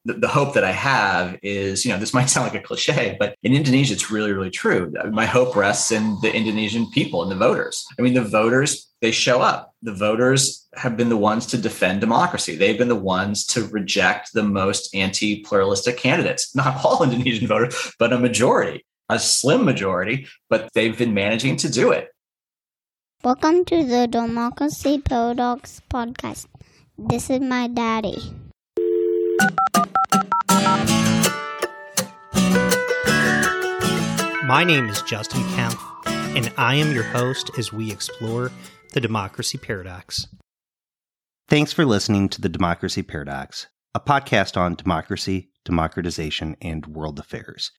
[0.04, 3.14] The, the, hope that I have is, you know, this might sound like a cliche,
[3.20, 4.92] but in Indonesia, it's really, really true.
[5.12, 7.86] My hope rests in the Indonesian people and the voters.
[7.96, 9.72] I mean, the voters, they show up.
[9.80, 12.56] The voters have been the ones to defend democracy.
[12.56, 16.52] They've been the ones to reject the most anti pluralistic candidates.
[16.56, 21.70] Not all Indonesian voters, but a majority a slim majority, but they've been managing to
[21.70, 22.08] do it.
[23.24, 26.46] Welcome to the Democracy Paradox podcast.
[26.98, 28.20] This is my daddy.
[34.44, 35.78] My name is Justin Kempf,
[36.36, 38.50] and I am your host as we explore
[38.92, 40.26] the Democracy Paradox.
[41.48, 47.70] Thanks for listening to the Democracy Paradox, a podcast on democracy, democratization, and world affairs.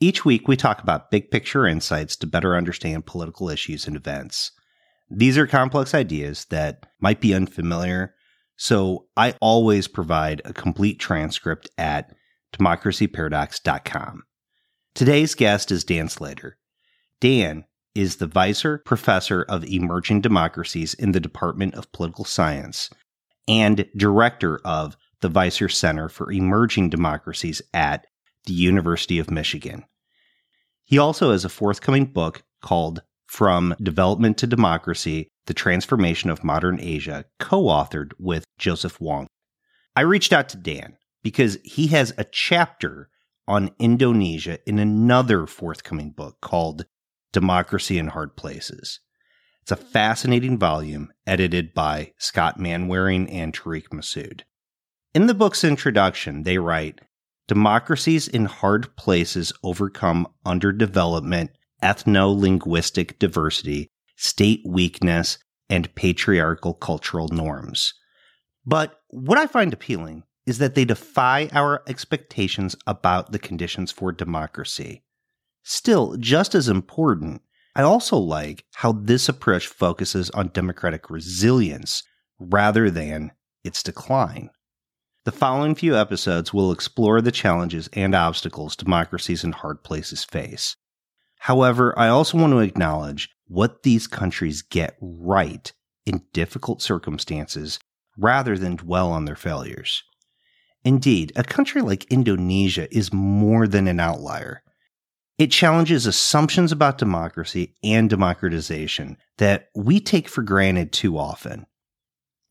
[0.00, 4.50] Each week, we talk about big picture insights to better understand political issues and events.
[5.14, 8.14] These are complex ideas that might be unfamiliar,
[8.56, 12.14] so I always provide a complete transcript at
[12.56, 14.22] democracyparadox.com.
[14.94, 16.56] Today's guest is Dan Slater.
[17.20, 22.88] Dan is the Weiser Professor of Emerging Democracies in the Department of Political Science
[23.46, 28.06] and Director of the Weiser Center for Emerging Democracies at
[28.46, 29.84] the University of Michigan.
[30.84, 33.02] He also has a forthcoming book called
[33.32, 39.26] From Development to Democracy The Transformation of Modern Asia, co authored with Joseph Wong.
[39.96, 43.08] I reached out to Dan because he has a chapter
[43.48, 46.84] on Indonesia in another forthcoming book called
[47.32, 49.00] Democracy in Hard Places.
[49.62, 54.42] It's a fascinating volume edited by Scott Mainwaring and Tarek Masoud.
[55.14, 57.00] In the book's introduction, they write
[57.48, 61.48] Democracies in hard places overcome underdevelopment,
[61.82, 65.38] ethno linguistic diversity, state weakness,
[65.68, 67.94] and patriarchal cultural norms.
[68.64, 74.12] But what I find appealing is that they defy our expectations about the conditions for
[74.12, 75.02] democracy.
[75.62, 77.42] Still, just as important,
[77.74, 82.02] I also like how this approach focuses on democratic resilience
[82.38, 83.32] rather than
[83.64, 84.50] its decline.
[85.24, 90.76] The following few episodes will explore the challenges and obstacles democracies in hard places face.
[91.42, 95.72] However, I also want to acknowledge what these countries get right
[96.06, 97.80] in difficult circumstances
[98.16, 100.04] rather than dwell on their failures.
[100.84, 104.62] Indeed, a country like Indonesia is more than an outlier.
[105.36, 111.66] It challenges assumptions about democracy and democratization that we take for granted too often.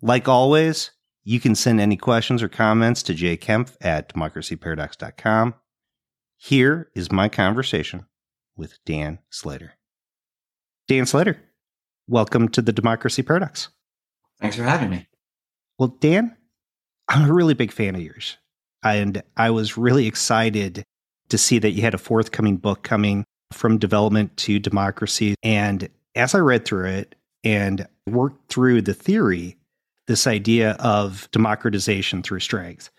[0.02, 0.91] Like always,
[1.23, 5.53] you can send any questions or comments to jkempf at democracyparadox.com.
[6.35, 8.06] Here is my conversation
[8.61, 9.73] with Dan Slater.
[10.88, 11.41] Dan Slater,
[12.07, 13.69] welcome to the Democracy Paradox.
[14.39, 15.07] Thanks for having me.
[15.79, 16.38] Well, Dan,
[17.09, 18.38] I'm a really big fan of yours.
[18.83, 20.83] And I was really excited
[21.29, 25.33] to see that you had a forthcoming book coming from development to democracy.
[25.41, 29.57] And as I read through it and worked through the theory,
[30.05, 32.91] this idea of democratization through strength.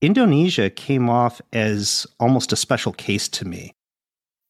[0.00, 3.74] Indonesia came off as almost a special case to me.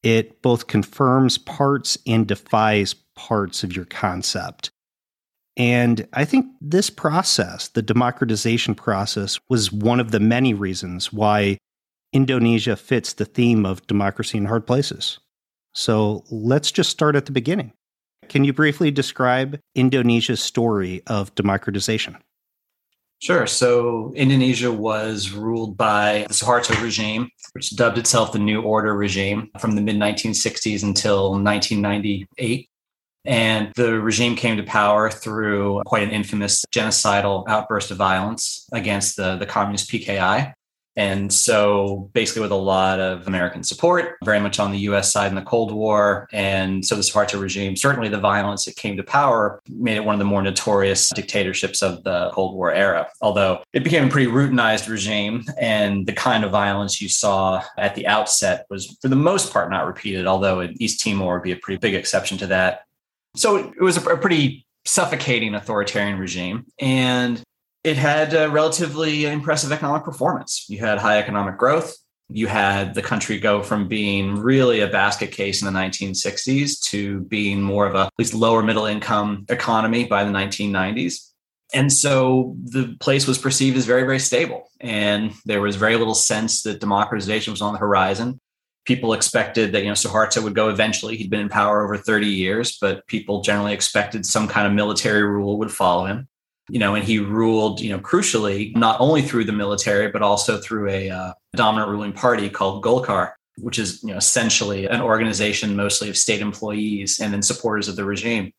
[0.03, 4.69] It both confirms parts and defies parts of your concept.
[5.55, 11.57] And I think this process, the democratization process, was one of the many reasons why
[12.11, 15.19] Indonesia fits the theme of democracy in hard places.
[15.73, 17.71] So let's just start at the beginning.
[18.29, 22.17] Can you briefly describe Indonesia's story of democratization?
[23.23, 23.47] Sure.
[23.47, 29.49] So Indonesia was ruled by the Suharto regime, which dubbed itself the New Order regime
[29.59, 32.69] from the mid 1960s until 1998.
[33.23, 39.15] And the regime came to power through quite an infamous genocidal outburst of violence against
[39.15, 40.51] the, the communist PKI.
[40.95, 45.29] And so, basically, with a lot of American support, very much on the US side
[45.29, 46.27] in the Cold War.
[46.31, 50.13] And so, the Suharto regime, certainly the violence that came to power, made it one
[50.13, 53.07] of the more notorious dictatorships of the Cold War era.
[53.21, 57.95] Although it became a pretty routinized regime, and the kind of violence you saw at
[57.95, 61.57] the outset was, for the most part, not repeated, although East Timor would be a
[61.57, 62.85] pretty big exception to that.
[63.35, 66.65] So, it was a pretty suffocating authoritarian regime.
[66.79, 67.41] And
[67.83, 70.65] it had a relatively impressive economic performance.
[70.69, 71.95] You had high economic growth.
[72.29, 77.21] You had the country go from being really a basket case in the 1960s to
[77.21, 81.29] being more of a at least lower middle income economy by the 1990s.
[81.73, 84.69] And so the place was perceived as very, very stable.
[84.79, 88.39] And there was very little sense that democratization was on the horizon.
[88.85, 91.17] People expected that, you know, Suharto would go eventually.
[91.17, 95.23] He'd been in power over 30 years, but people generally expected some kind of military
[95.23, 96.27] rule would follow him.
[96.69, 100.59] You know, and he ruled, you know, crucially, not only through the military, but also
[100.59, 105.75] through a uh, dominant ruling party called Golkar, which is, you know, essentially an organization
[105.75, 108.53] mostly of state employees and then supporters of the regime.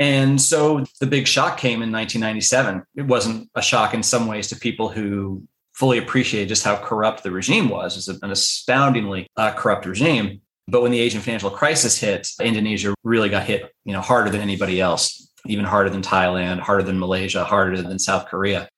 [0.00, 2.82] And so the big shock came in 1997.
[2.96, 5.44] It wasn't a shock in some ways to people who
[5.74, 7.96] fully appreciated just how corrupt the regime was.
[7.96, 10.40] It's an astoundingly uh, corrupt regime.
[10.66, 14.40] But when the Asian financial crisis hit, Indonesia really got hit, you know, harder than
[14.40, 18.68] anybody else, even harder than Thailand, harder than Malaysia, harder than South Korea.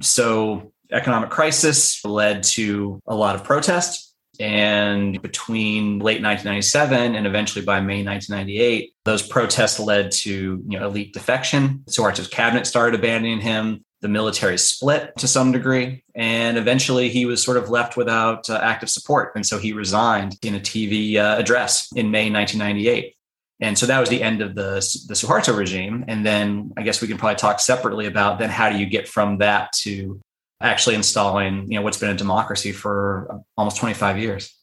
[0.00, 7.64] So economic crisis led to a lot of protest and between late 1997 and eventually
[7.64, 11.84] by May 1998, those protests led to you know, elite defection.
[11.90, 13.84] Suharto's cabinet started abandoning him.
[14.00, 16.02] The military split to some degree.
[16.14, 19.32] And eventually he was sort of left without uh, active support.
[19.34, 23.14] And so he resigned in a TV uh, address in May 1998.
[23.60, 24.74] And so that was the end of the,
[25.06, 26.04] the Suharto regime.
[26.08, 29.06] And then I guess we can probably talk separately about then how do you get
[29.06, 30.20] from that to
[30.60, 34.54] actually installing you know what's been a democracy for uh, almost 25 years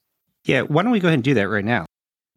[0.45, 1.85] yeah why don't we go ahead and do that right now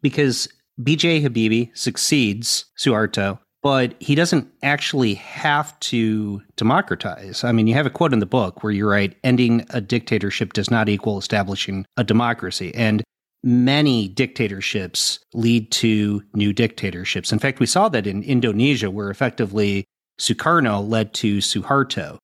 [0.03, 0.49] because
[0.81, 7.45] bj Habibie succeeds suharto but he doesn't actually have to democratize.
[7.45, 10.55] I mean, you have a quote in the book where you write, ending a dictatorship
[10.55, 12.75] does not equal establishing a democracy.
[12.75, 13.03] And
[13.42, 17.32] many dictatorships lead to new dictatorships.
[17.32, 19.84] In fact, we saw that in Indonesia, where effectively
[20.19, 22.19] Sukarno led to Suharto.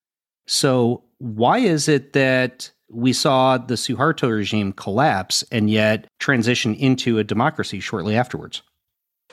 [0.46, 7.18] So, why is it that we saw the Suharto regime collapse and yet transition into
[7.18, 8.62] a democracy shortly afterwards?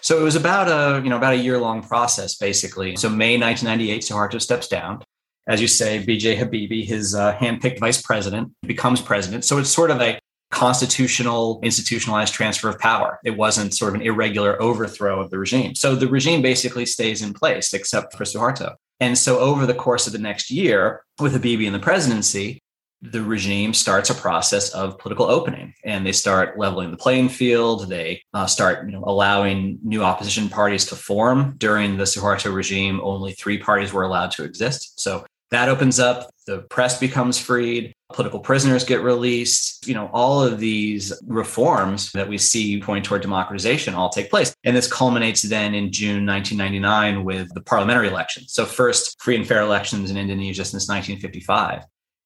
[0.01, 2.97] So it was about a you know about a year long process basically.
[2.97, 5.01] So May 1998, Suharto steps down.
[5.47, 6.37] As you say, B.J.
[6.37, 9.43] Habibie, his uh, handpicked vice president, becomes president.
[9.43, 10.17] So it's sort of a
[10.53, 13.19] constitutional, institutionalized transfer of power.
[13.25, 15.73] It wasn't sort of an irregular overthrow of the regime.
[15.73, 18.75] So the regime basically stays in place, except for Suharto.
[18.99, 22.59] And so, over the course of the next year, with Habibie in the presidency,
[23.01, 27.89] the regime starts a process of political opening and they start leveling the playing field.
[27.89, 31.55] They uh, start you know, allowing new opposition parties to form.
[31.57, 35.01] During the Suharto regime, only three parties were allowed to exist.
[35.01, 39.87] So that opens up, the press becomes freed, political prisoners get released.
[39.87, 44.55] You know, all of these reforms that we see point toward democratization all take place.
[44.63, 48.53] And this culminates then in June 1999 with the parliamentary elections.
[48.53, 51.83] So, first free and fair elections in Indonesia since 1955.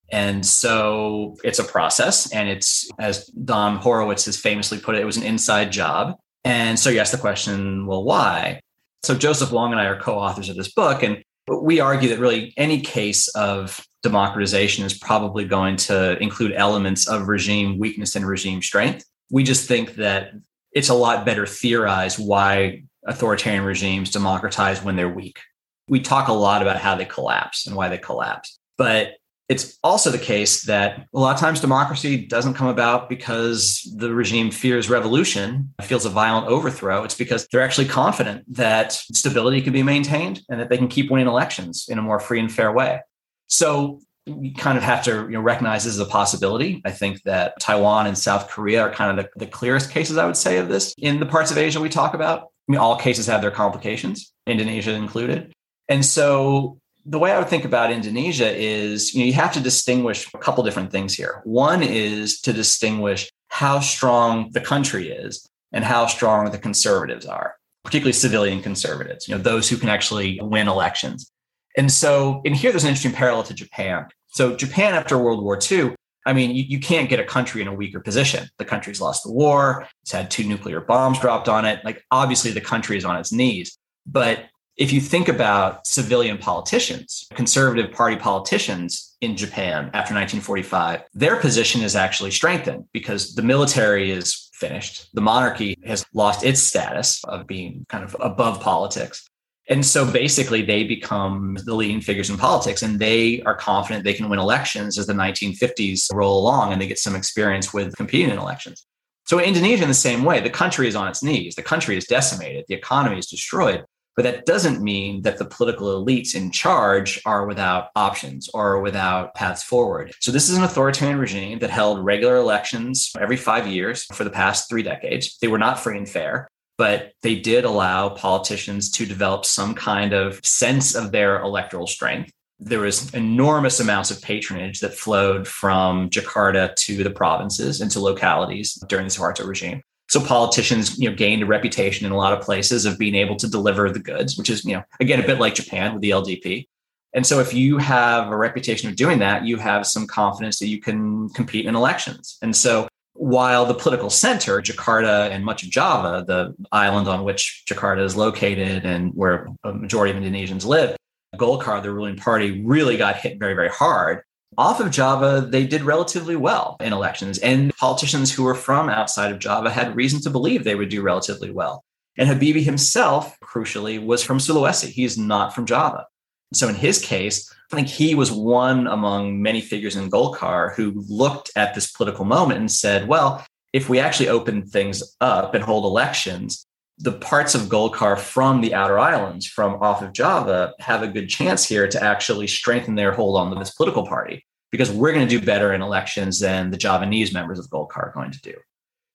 [0.09, 2.31] And so it's a process.
[2.31, 6.17] And it's, as Don Horowitz has famously put it, it was an inside job.
[6.43, 8.61] And so you ask the question, well, why?
[9.03, 11.03] So Joseph Wong and I are co authors of this book.
[11.03, 17.07] And we argue that really any case of democratization is probably going to include elements
[17.07, 19.05] of regime weakness and regime strength.
[19.31, 20.31] We just think that
[20.71, 25.39] it's a lot better theorized why authoritarian regimes democratize when they're weak.
[25.87, 28.59] We talk a lot about how they collapse and why they collapse.
[28.77, 29.13] But
[29.49, 34.13] it's also the case that a lot of times democracy doesn't come about because the
[34.13, 37.03] regime fears revolution, feels a violent overthrow.
[37.03, 41.09] It's because they're actually confident that stability can be maintained and that they can keep
[41.09, 42.99] winning elections in a more free and fair way.
[43.47, 46.81] So you kind of have to you know, recognize this as a possibility.
[46.83, 50.25] I think that Taiwan and South Korea are kind of the, the clearest cases, I
[50.25, 52.41] would say, of this in the parts of Asia we talk about.
[52.67, 55.53] I mean, all cases have their complications, Indonesia included.
[55.87, 59.61] And so the way I would think about Indonesia is you know you have to
[59.61, 61.41] distinguish a couple different things here.
[61.45, 67.55] One is to distinguish how strong the country is and how strong the conservatives are,
[67.83, 71.31] particularly civilian conservatives, you know, those who can actually win elections.
[71.77, 74.07] And so in here there's an interesting parallel to Japan.
[74.27, 75.95] So Japan after World War II,
[76.25, 78.49] I mean, you, you can't get a country in a weaker position.
[78.57, 81.83] The country's lost the war, it's had two nuclear bombs dropped on it.
[81.85, 83.77] Like obviously the country is on its knees.
[84.05, 84.45] But
[84.77, 91.81] if you think about civilian politicians, conservative party politicians in Japan after 1945, their position
[91.81, 95.09] is actually strengthened because the military is finished.
[95.15, 99.27] The monarchy has lost its status of being kind of above politics.
[99.69, 104.13] And so basically, they become the leading figures in politics and they are confident they
[104.13, 108.29] can win elections as the 1950s roll along and they get some experience with competing
[108.29, 108.85] in elections.
[109.25, 111.55] So, in Indonesia, in the same way, the country is on its knees.
[111.55, 112.63] The country is decimated.
[112.69, 113.83] The economy is destroyed
[114.17, 119.35] But that doesn't mean that the political elites in charge are without options or without
[119.35, 120.11] paths forward.
[120.19, 124.31] So, this is an authoritarian regime that held regular elections every five years for the
[124.31, 125.37] past three decades.
[125.39, 126.47] They were not free and fair,
[126.79, 132.31] but they did allow politicians to develop some kind of sense of their electoral strength.
[132.59, 137.99] There was enormous amounts of patronage that flowed from Jakarta to the provinces and to
[137.99, 139.83] localities during the Suharto regime.
[140.09, 143.35] So politicians, you know, gained a reputation in a lot of places of being able
[143.37, 146.11] to deliver the goods, which is, you know, again, a bit like Japan with the
[146.11, 146.67] LDP.
[147.13, 150.67] And so if you have a reputation of doing that, you have some confidence that
[150.67, 152.37] you can compete in elections.
[152.41, 157.63] And so while the political center, Jakarta and much of Java, the island on which
[157.67, 160.95] Jakarta is located and where a majority of Indonesians live,
[161.35, 164.21] Golkar, the ruling party, really got hit very, very hard
[164.57, 167.37] off of Java, they did relatively well in elections.
[167.39, 171.03] And politicians who were from outside of Java had reason to believe they would do
[171.03, 171.83] relatively well.
[172.17, 174.87] And Habibie himself, crucially, was from Sulawesi.
[174.87, 176.07] He's not from Java.
[176.53, 181.03] So in his case, I think he was one among many figures in Golkar who
[181.07, 185.63] looked at this political moment and said, well, if we actually open things up and
[185.63, 186.65] hold elections,
[186.97, 191.29] the parts of Golkar from the outer islands, from off of Java, have a good
[191.29, 195.39] chance here to actually strengthen their hold on this political party because we're going to
[195.39, 198.53] do better in elections than the Javanese members of Golkar are going to do.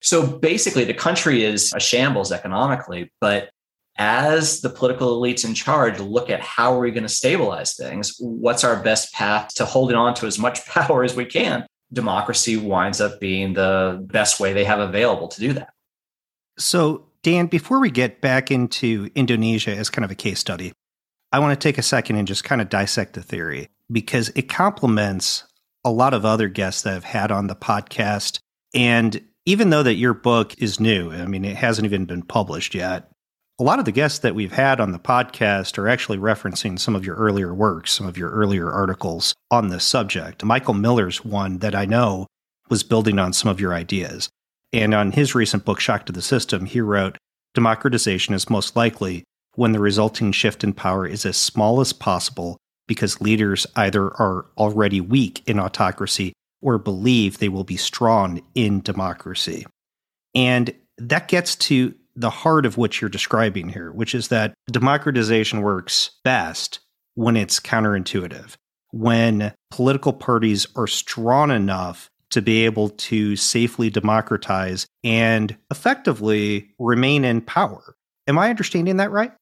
[0.00, 3.50] So basically, the country is a shambles economically, but
[3.96, 8.16] as the political elites in charge look at how are we going to stabilize things,
[8.18, 12.56] what's our best path to holding on to as much power as we can, democracy
[12.56, 15.70] winds up being the best way they have available to do that.
[16.58, 20.72] So Dan, before we get back into Indonesia as kind of a case study,
[21.30, 24.48] I want to take a second and just kind of dissect the theory because it
[24.48, 25.44] complements
[25.84, 28.38] a lot of other guests that I've had on the podcast.
[28.74, 32.74] And even though that your book is new, I mean, it hasn't even been published
[32.74, 33.10] yet,
[33.58, 36.96] a lot of the guests that we've had on the podcast are actually referencing some
[36.96, 40.44] of your earlier works, some of your earlier articles on this subject.
[40.44, 42.26] Michael Miller's one that I know
[42.70, 44.28] was building on some of your ideas.
[44.72, 47.18] And on his recent book, Shock to the System, he wrote
[47.54, 52.56] Democratization is most likely when the resulting shift in power is as small as possible
[52.86, 58.80] because leaders either are already weak in autocracy or believe they will be strong in
[58.80, 59.66] democracy.
[60.34, 65.62] And that gets to the heart of what you're describing here, which is that democratization
[65.62, 66.80] works best
[67.14, 68.54] when it's counterintuitive,
[68.90, 77.24] when political parties are strong enough to be able to safely democratize and effectively remain
[77.24, 77.94] in power.
[78.26, 79.32] Am I understanding that right?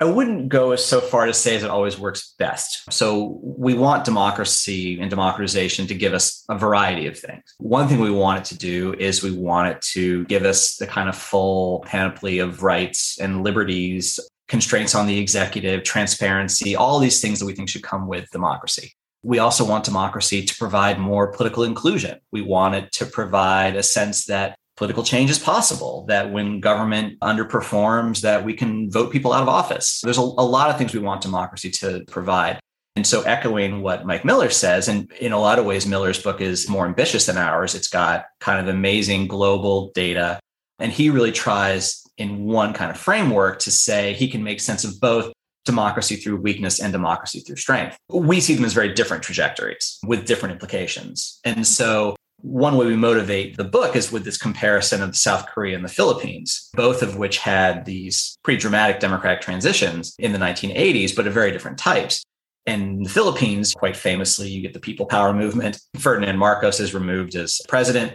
[0.00, 2.92] I wouldn't go as so far to say that it always works best.
[2.92, 7.42] So we want democracy and democratization to give us a variety of things.
[7.58, 10.86] One thing we want it to do is we want it to give us the
[10.86, 17.20] kind of full panoply of rights and liberties, constraints on the executive, transparency, all these
[17.20, 18.92] things that we think should come with democracy.
[19.22, 22.18] We also want democracy to provide more political inclusion.
[22.30, 27.18] We want it to provide a sense that political change is possible, that when government
[27.20, 30.00] underperforms, that we can vote people out of office.
[30.02, 32.58] There's a, a lot of things we want democracy to provide.
[32.96, 36.40] And so, echoing what Mike Miller says, and in a lot of ways, Miller's book
[36.40, 37.74] is more ambitious than ours.
[37.74, 40.38] It's got kind of amazing global data.
[40.78, 44.84] And he really tries in one kind of framework to say he can make sense
[44.84, 45.32] of both
[45.64, 47.96] democracy through weakness and democracy through strength.
[48.08, 51.40] We see them as very different trajectories with different implications.
[51.44, 52.14] And so
[52.44, 55.88] one way we motivate the book is with this comparison of South Korea and the
[55.88, 61.32] Philippines, both of which had these pretty dramatic democratic transitions in the 1980s, but of
[61.32, 62.22] very different types.
[62.66, 65.80] In the Philippines, quite famously, you get the people power movement.
[65.98, 68.14] Ferdinand Marcos is removed as president.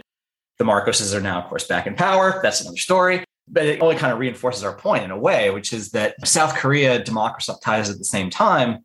[0.58, 2.38] The Marcoses are now, of course, back in power.
[2.40, 5.72] That's another story but it only kind of reinforces our point in a way, which
[5.72, 8.84] is that South Korea democratizes at the same time,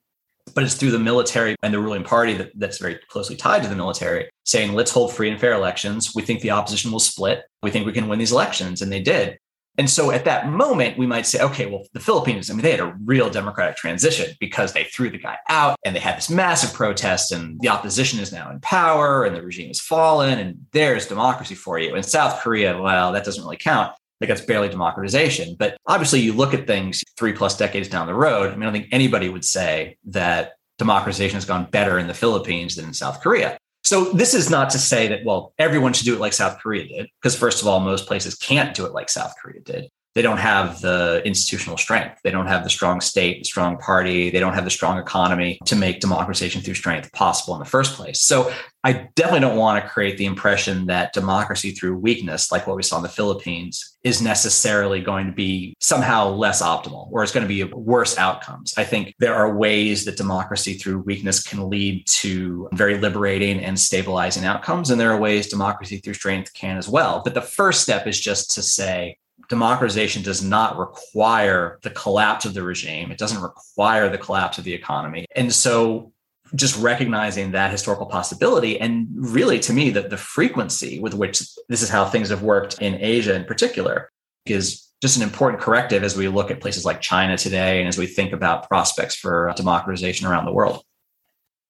[0.56, 3.70] but it's through the military and the ruling party that, that's very closely tied to
[3.70, 6.14] the military saying, let's hold free and fair elections.
[6.16, 7.44] We think the opposition will split.
[7.62, 8.82] We think we can win these elections.
[8.82, 9.38] And they did.
[9.78, 12.72] And so at that moment, we might say, okay, well, the Philippines, I mean, they
[12.72, 16.30] had a real democratic transition because they threw the guy out and they had this
[16.30, 20.66] massive protest, and the opposition is now in power and the regime has fallen, and
[20.72, 21.94] there's democracy for you.
[21.94, 25.56] In South Korea, well, that doesn't really count like it's barely democratization.
[25.58, 28.52] But obviously, you look at things three plus decades down the road.
[28.52, 32.14] I mean, I don't think anybody would say that democratization has gone better in the
[32.14, 33.58] Philippines than in South Korea.
[33.84, 36.88] So this is not to say that, well, everyone should do it like South Korea
[36.88, 39.90] did, because first of all, most places can't do it like South Korea did.
[40.16, 42.22] They don't have the institutional strength.
[42.24, 44.30] They don't have the strong state, strong party.
[44.30, 47.96] They don't have the strong economy to make democratization through strength possible in the first
[47.96, 48.22] place.
[48.22, 48.52] So
[48.86, 52.84] I definitely don't want to create the impression that democracy through weakness, like what we
[52.84, 57.46] saw in the Philippines, is necessarily going to be somehow less optimal or it's going
[57.46, 58.74] to be worse outcomes.
[58.78, 63.78] I think there are ways that democracy through weakness can lead to very liberating and
[63.78, 64.92] stabilizing outcomes.
[64.92, 67.22] And there are ways democracy through strength can as well.
[67.22, 69.18] But the first step is just to say,
[69.50, 73.12] democratization does not require the collapse of the regime.
[73.12, 75.26] It doesn't require the collapse of the economy.
[75.36, 76.12] And so
[76.54, 81.82] just recognizing that historical possibility and really to me that the frequency with which this
[81.82, 84.12] is how things have worked in Asia in particular
[84.46, 87.98] is just an important corrective as we look at places like China today and as
[87.98, 90.84] we think about prospects for democratization around the world.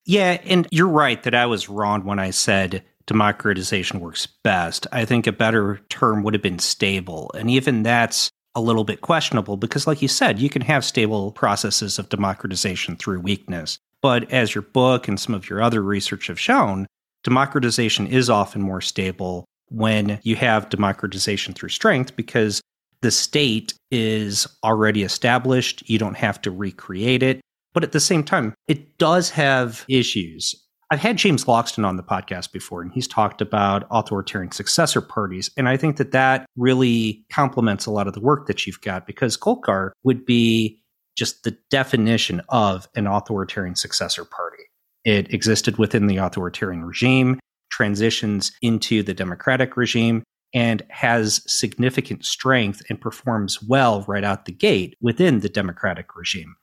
[0.06, 4.88] Yeah, and you're right that I was wrong when I said democratization works best.
[4.92, 7.32] I think a better term would have been stable.
[7.38, 11.32] And even that's a little bit questionable because, like you said, you can have stable
[11.32, 13.78] processes of democratization through weakness.
[14.02, 16.88] But as your book and some of your other research have shown,
[17.24, 22.62] democratization is often more stable when you have democratization through strength because
[23.02, 25.88] the state is already established.
[25.90, 27.42] You don't have to recreate it.
[27.74, 30.56] But at the same time, it does have issues.
[30.92, 35.50] I've had James Loxton on the podcast before, and he's talked about authoritarian successor parties.
[35.58, 39.08] And I think that that really complements a lot of the work that you've got
[39.08, 40.80] because Golkar would be
[41.18, 44.64] just the definition of an authoritarian successor party.
[45.06, 47.40] It existed within the authoritarian regime,
[47.72, 50.24] transitions into the democratic regime,
[50.54, 56.56] and has significant strength and performs well right out the gate within the democratic regime.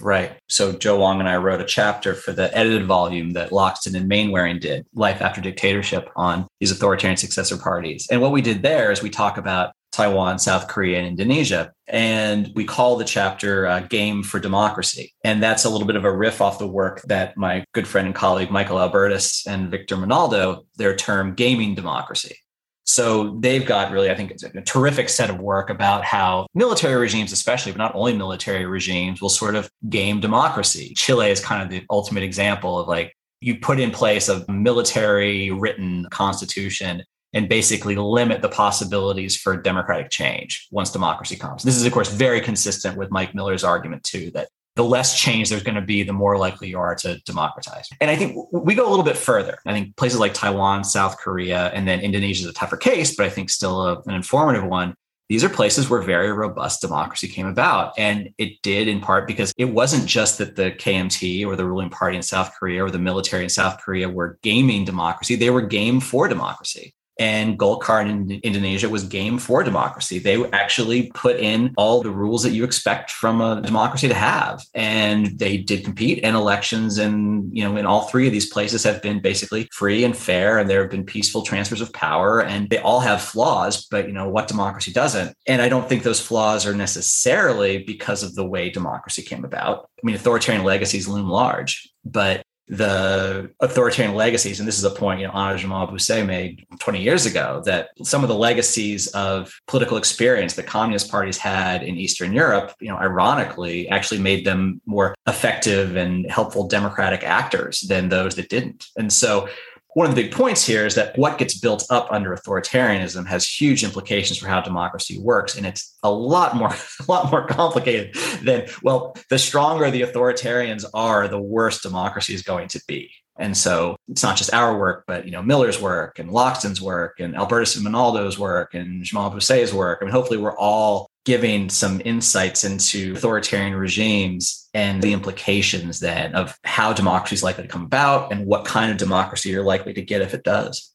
[0.00, 0.32] Right.
[0.48, 4.08] So Joe Wong and I wrote a chapter for the edited volume that Loxton and
[4.08, 8.08] Mainwaring did, Life After Dictatorship, on these authoritarian successor parties.
[8.10, 11.70] And what we did there is we talk about Taiwan, South Korea, and Indonesia.
[11.86, 15.12] And we call the chapter uh, Game for Democracy.
[15.22, 18.06] And that's a little bit of a riff off the work that my good friend
[18.06, 22.36] and colleague Michael Albertus and Victor Menaldo, their term gaming democracy.
[22.84, 26.96] So they've got really, I think, it's a terrific set of work about how military
[26.96, 30.92] regimes, especially, but not only military regimes, will sort of game democracy.
[30.96, 35.50] Chile is kind of the ultimate example of like you put in place a military
[35.50, 37.02] written constitution
[37.34, 41.62] and basically limit the possibilities for democratic change once democracy comes.
[41.62, 45.50] This is, of course, very consistent with Mike Miller's argument, too, that the less change
[45.50, 47.88] there's going to be, the more likely you are to democratize.
[48.00, 49.58] And I think we go a little bit further.
[49.66, 53.26] I think places like Taiwan, South Korea, and then Indonesia is a tougher case, but
[53.26, 54.94] I think still a, an informative one.
[55.28, 57.94] These are places where very robust democracy came about.
[57.98, 61.88] And it did in part because it wasn't just that the KMT or the ruling
[61.90, 65.62] party in South Korea or the military in South Korea were gaming democracy, they were
[65.62, 70.18] game for democracy and Golkar in Indonesia was game for democracy.
[70.18, 74.64] They actually put in all the rules that you expect from a democracy to have,
[74.74, 76.98] and they did compete in elections.
[76.98, 80.58] And you know, in all three of these places have been basically free and fair,
[80.58, 82.42] and there have been peaceful transfers of power.
[82.42, 85.36] And they all have flaws, but you know what democracy doesn't.
[85.46, 89.88] And I don't think those flaws are necessarily because of the way democracy came about.
[89.96, 95.20] I mean, authoritarian legacies loom large, but the authoritarian legacies, and this is a point
[95.20, 99.96] you know Anna Grzymala-Busse made 20 years ago, that some of the legacies of political
[99.96, 105.14] experience that communist parties had in Eastern Europe, you know, ironically, actually made them more
[105.26, 108.86] effective and helpful democratic actors than those that didn't.
[108.96, 109.48] And so
[109.94, 113.46] one of the big points here is that what gets built up under authoritarianism has
[113.48, 118.14] huge implications for how democracy works and it's a lot more a lot more complicated
[118.42, 123.56] than well the stronger the authoritarians are the worse democracy is going to be and
[123.56, 127.34] so it's not just our work, but you know Miller's work and Loxton's work and
[127.34, 129.98] Albertus and Menaldo's work and Grzymala-Busse's work.
[130.00, 136.34] I mean, hopefully we're all giving some insights into authoritarian regimes and the implications then
[136.34, 139.92] of how democracy is likely to come about and what kind of democracy you're likely
[139.92, 140.92] to get if it does.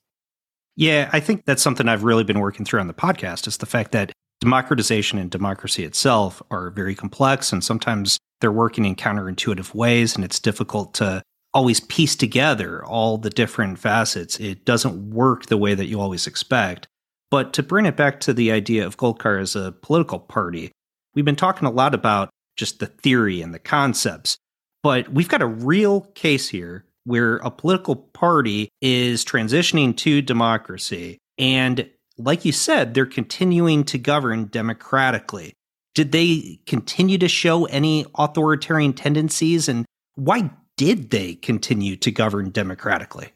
[0.75, 3.65] Yeah, I think that's something I've really been working through on the podcast is the
[3.65, 4.11] fact that
[4.41, 10.23] democratization and democracy itself are very complex and sometimes they're working in counterintuitive ways and
[10.23, 14.39] it's difficult to always piece together all the different facets.
[14.39, 16.87] It doesn't work the way that you always expect.
[17.31, 20.71] But to bring it back to the idea of Golkar as a political party,
[21.15, 24.37] we've been talking a lot about just the theory and the concepts,
[24.83, 31.17] but we've got a real case here where a political party is transitioning to democracy.
[31.37, 35.53] And like you said, they're continuing to govern democratically.
[35.95, 39.69] Did they continue to show any authoritarian tendencies?
[39.69, 43.29] And why did they continue to govern democratically?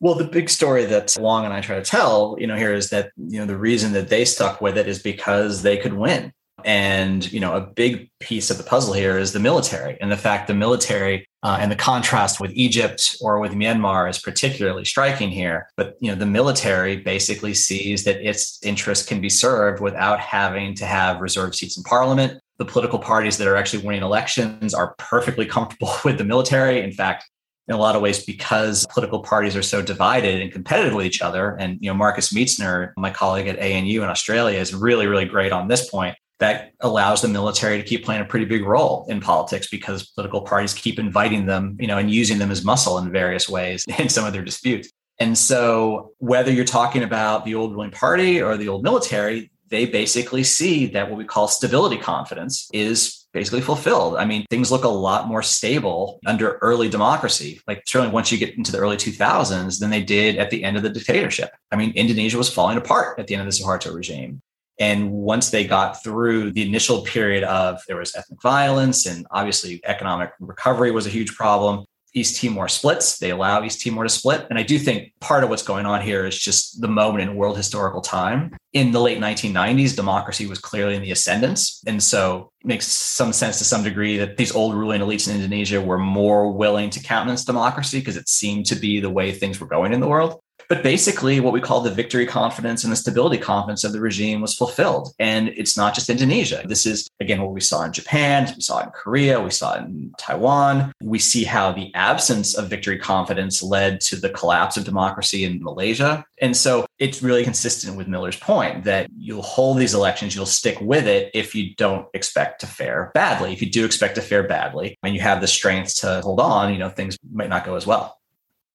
[0.00, 2.90] Well, the big story that Wong and I try to tell, you know, here is
[2.90, 6.32] that, you know, the reason that they stuck with it is because they could win.
[6.64, 10.16] And, you know, a big piece of the puzzle here is the military and the
[10.16, 15.30] fact the military uh, and the contrast with Egypt or with Myanmar is particularly striking
[15.30, 15.68] here.
[15.76, 20.74] But, you know, the military basically sees that its interests can be served without having
[20.76, 22.40] to have reserved seats in parliament.
[22.58, 26.82] The political parties that are actually winning elections are perfectly comfortable with the military.
[26.82, 27.24] In fact,
[27.68, 31.22] in a lot of ways because political parties are so divided and competitive with each
[31.22, 31.56] other.
[31.58, 35.52] And you know, Marcus Mietzner, my colleague at ANU in Australia, is really, really great
[35.52, 39.20] on this point that allows the military to keep playing a pretty big role in
[39.20, 43.12] politics because political parties keep inviting them, you know, and using them as muscle in
[43.12, 44.90] various ways in some of their disputes.
[45.18, 49.84] And so, whether you're talking about the old ruling party or the old military, they
[49.84, 54.16] basically see that what we call stability confidence is basically fulfilled.
[54.16, 57.60] I mean, things look a lot more stable under early democracy.
[57.68, 60.76] Like certainly once you get into the early 2000s than they did at the end
[60.76, 61.50] of the dictatorship.
[61.70, 64.42] I mean, Indonesia was falling apart at the end of the Suharto regime.
[64.80, 69.80] And once they got through the initial period of there was ethnic violence and obviously
[69.84, 73.18] economic recovery was a huge problem, East Timor splits.
[73.18, 74.46] They allow East Timor to split.
[74.50, 77.36] And I do think part of what's going on here is just the moment in
[77.36, 78.56] world historical time.
[78.72, 81.82] In the late 1990s, democracy was clearly in the ascendance.
[81.86, 85.36] And so it makes some sense to some degree that these old ruling elites in
[85.36, 89.60] Indonesia were more willing to countenance democracy because it seemed to be the way things
[89.60, 90.40] were going in the world.
[90.70, 94.40] But basically, what we call the victory confidence and the stability confidence of the regime
[94.40, 95.12] was fulfilled.
[95.18, 96.62] And it's not just Indonesia.
[96.64, 99.74] This is, again, what we saw in Japan, we saw it in Korea, we saw
[99.74, 100.92] in Taiwan.
[101.02, 105.60] We see how the absence of victory confidence led to the collapse of democracy in
[105.60, 106.24] Malaysia.
[106.40, 110.80] And so it's really consistent with Miller's point that you'll hold these elections, you'll stick
[110.80, 113.52] with it if you don't expect to fare badly.
[113.52, 116.72] If you do expect to fare badly and you have the strength to hold on,
[116.72, 118.19] you know, things might not go as well.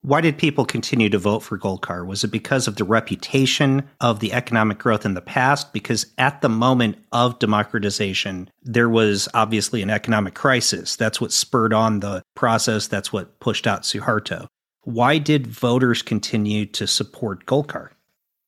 [0.06, 2.06] Why did people continue to vote for Golkar?
[2.06, 5.74] Was it because of the reputation of the economic growth in the past?
[5.74, 10.96] Because at the moment of democratization, there was obviously an economic crisis.
[10.96, 12.86] That's what spurred on the process.
[12.86, 14.46] That's what pushed out Suharto.
[14.84, 17.90] Why did voters continue to support Golkar?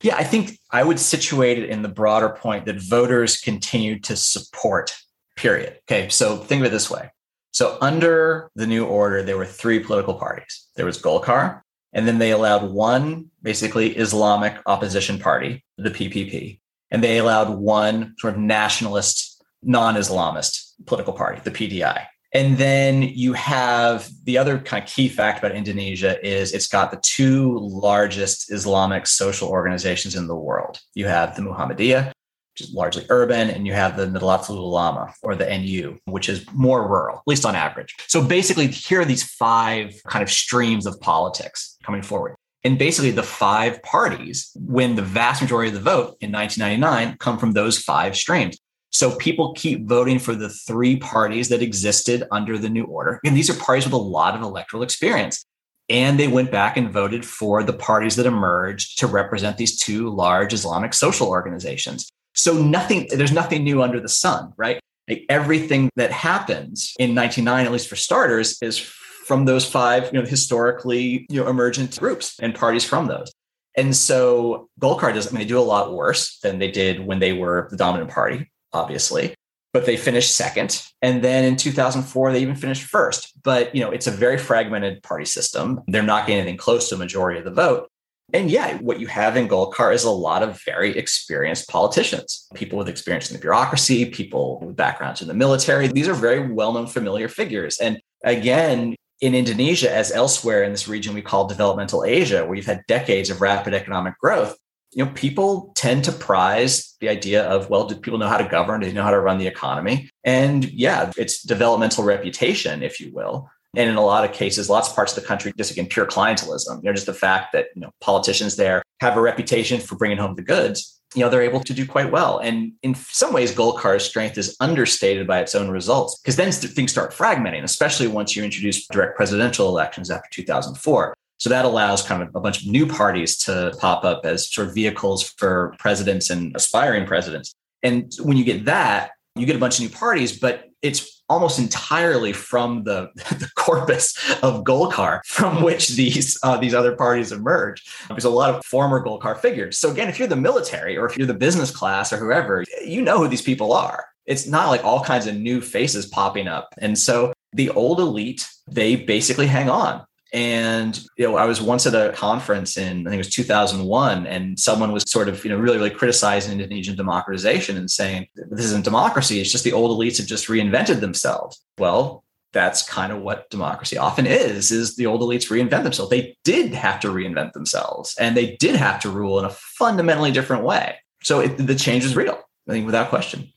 [0.04, 4.16] Yeah, I think I would situate it in the broader point that voters continued to
[4.16, 4.96] support,
[5.36, 5.80] period.
[5.90, 7.10] Okay, so think of it this way
[7.58, 10.68] so under the new order, there were three political parties.
[10.76, 16.60] There was Golkar, and then they allowed one basically Islamic opposition party, the PPP,
[16.92, 22.06] and they allowed one sort of nationalist, non-Islamist political party, the PDI.
[22.32, 26.92] And then you have the other kind of key fact about Indonesia is it's got
[26.92, 30.80] the two largest Islamic social organizations in the world.
[30.94, 32.12] You have the Muhammadiyah,
[32.58, 36.44] which is largely urban, and you have the Nahdlatul Ulama or the NU, which is
[36.54, 37.96] more rural, at least on average.
[38.08, 42.36] So basically, here are these five kind of streams of politics coming forward.
[42.64, 47.38] And basically, the five parties win the vast majority of the vote in 1999 come
[47.38, 48.58] from those five streams.
[48.90, 53.20] So people keep voting for the three parties that existed under the new order.
[53.24, 55.46] And these are parties with a lot of electoral experience.
[55.90, 60.10] And they went back and voted for the parties that emerged to represent these two
[60.10, 62.12] large Islamic social organizations.
[62.38, 64.80] So nothing, there's nothing new under the sun, right?
[65.10, 70.20] Like everything that happens in 99, at least for starters, is from those five, you
[70.20, 73.32] know, historically, you know, emergent groups and parties from those.
[73.76, 77.20] And so Golkar does, I mean, they do a lot worse than they did when
[77.20, 79.34] they were the dominant party, obviously,
[79.74, 80.84] but they finished second.
[81.02, 83.34] And then in 2004, they even finished first.
[83.44, 85.82] But, you know, it's a very fragmented party system.
[85.88, 87.90] They're not getting anything close to a majority of the vote.
[88.34, 92.78] And yeah, what you have in Golkar is a lot of very experienced politicians, people
[92.78, 95.88] with experience in the bureaucracy, people with backgrounds in the military.
[95.88, 97.78] These are very well known, familiar figures.
[97.80, 102.66] And again, in Indonesia, as elsewhere in this region we call developmental Asia, where you've
[102.66, 104.58] had decades of rapid economic growth,
[104.94, 108.48] you know, people tend to prize the idea of, well, do people know how to
[108.48, 108.82] govern?
[108.82, 110.10] Do they know how to run the economy?
[110.24, 114.90] And yeah, it's developmental reputation, if you will, and in a lot of cases, lots
[114.90, 117.68] of parts of the country, just again, pure clientelism, you know, just the fact that,
[117.76, 121.44] you know, politicians there have a reputation for bringing home the goods, you know, they're
[121.44, 122.40] able to do quite well.
[122.40, 126.92] And in some ways, Golkar's strength is understated by its own results because then things
[126.92, 131.14] start fragmenting, especially once you introduce direct presidential elections after 2004.
[131.38, 134.70] So that allows kind of a bunch of new parties to pop up as sort
[134.70, 137.54] of vehicles for presidents and aspiring presidents.
[137.84, 141.60] And when you get that, you get a bunch of new parties, but it's almost
[141.60, 147.84] entirely from the, the corpus of Golkar from which these uh, these other parties emerge.
[148.10, 149.78] There's a lot of former Golkar figures.
[149.78, 153.02] So again, if you're the military or if you're the business class or whoever, you
[153.02, 154.06] know who these people are.
[154.26, 156.74] It's not like all kinds of new faces popping up.
[156.80, 160.06] And so the old elite, they basically hang on.
[160.34, 164.28] And you know, I was once at a conference in I think it was 2001,
[164.28, 168.66] and someone was sort of you know really really criticizing Indonesian democratization and saying this
[168.66, 171.62] isn't democracy; it's just the old elites have just reinvented themselves.
[171.78, 176.10] Well, that's kind of what democracy often is is the old elites reinvent themselves.
[176.10, 180.32] They did have to reinvent themselves and they did have to rule in a fundamentally
[180.32, 180.96] different way.
[181.24, 183.52] So it, the change is real i think without question.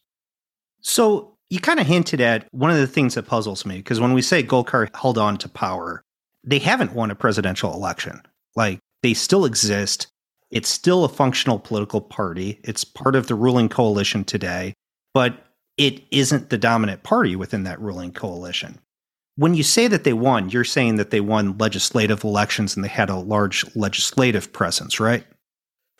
[0.82, 4.12] So you kind of hinted at one of the things that puzzles me because when
[4.12, 6.04] we say golkar held on to power
[6.44, 8.22] they haven't won a presidential election.
[8.56, 10.06] Like they still exist.
[10.50, 12.60] It's still a functional political party.
[12.64, 14.74] It's part of the ruling coalition today
[15.14, 18.78] but it isn't the dominant party within that ruling coalition.
[19.36, 22.88] When you say that they won, you're saying that they won legislative elections and they
[22.88, 25.24] had a large legislative presence, right?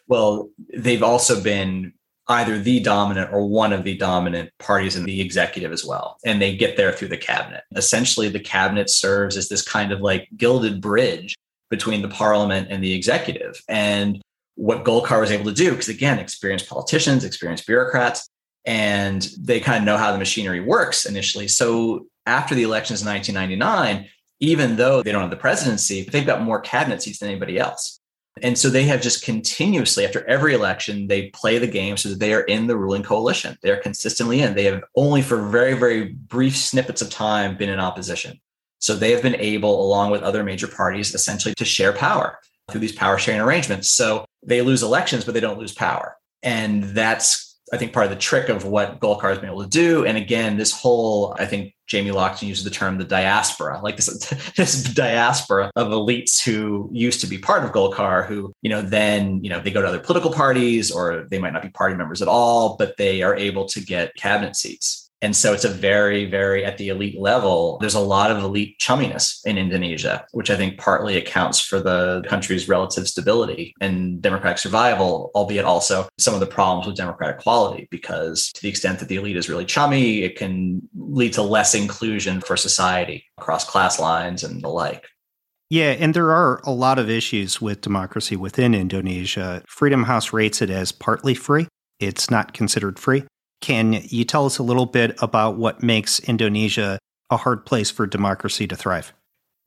[0.09, 1.95] Well, they've also been
[2.31, 6.17] either the dominant or one of the dominant parties in the executive as well.
[6.25, 7.65] And they get there through the cabinet.
[7.75, 11.35] Essentially, the cabinet serves as this kind of like gilded bridge
[11.71, 13.61] between the parliament and the executive.
[13.69, 14.23] And
[14.55, 18.29] what Golkar was able to do, because again, experienced politicians, experienced bureaucrats,
[18.65, 21.49] and they kind of know how the machinery works initially.
[21.49, 24.09] So after the elections in 1999,
[24.41, 28.00] even though they don't have the presidency, they've got more cabinet seats than anybody else.
[28.43, 32.21] And so they have just continuously, after every election, they play the game so that
[32.21, 33.59] they are in the ruling coalition.
[33.63, 34.55] They're consistently in.
[34.55, 38.41] They have only for very, very brief snippets of time been in opposition.
[38.79, 42.39] So they have been able, along with other major parties, essentially to share power
[42.71, 43.91] through these power sharing arrangements.
[43.91, 46.17] So they lose elections, but they don't lose power.
[46.43, 49.69] And that's I think part of the trick of what Golkar has been able to
[49.69, 50.05] do.
[50.05, 54.07] And again, this whole, I think Jamie Loxton uses the term the diaspora, like this,
[54.57, 59.43] this diaspora of elites who used to be part of Golkar, who, you know, then,
[59.45, 62.21] you know, they go to other political parties or they might not be party members
[62.21, 65.00] at all, but they are able to get cabinet seats.
[65.23, 67.77] And so it's a very, very at the elite level.
[67.81, 72.23] There's a lot of elite chumminess in Indonesia, which I think partly accounts for the
[72.27, 77.87] country's relative stability and democratic survival, albeit also some of the problems with democratic quality,
[77.91, 81.75] because to the extent that the elite is really chummy, it can lead to less
[81.75, 85.07] inclusion for society across class lines and the like.
[85.69, 89.63] Yeah, and there are a lot of issues with democracy within Indonesia.
[89.69, 91.69] Freedom House rates it as partly free.
[92.01, 93.23] It's not considered free.
[93.61, 96.99] Can you tell us a little bit about what makes Indonesia
[97.31, 99.13] a hard place for democracy to thrive?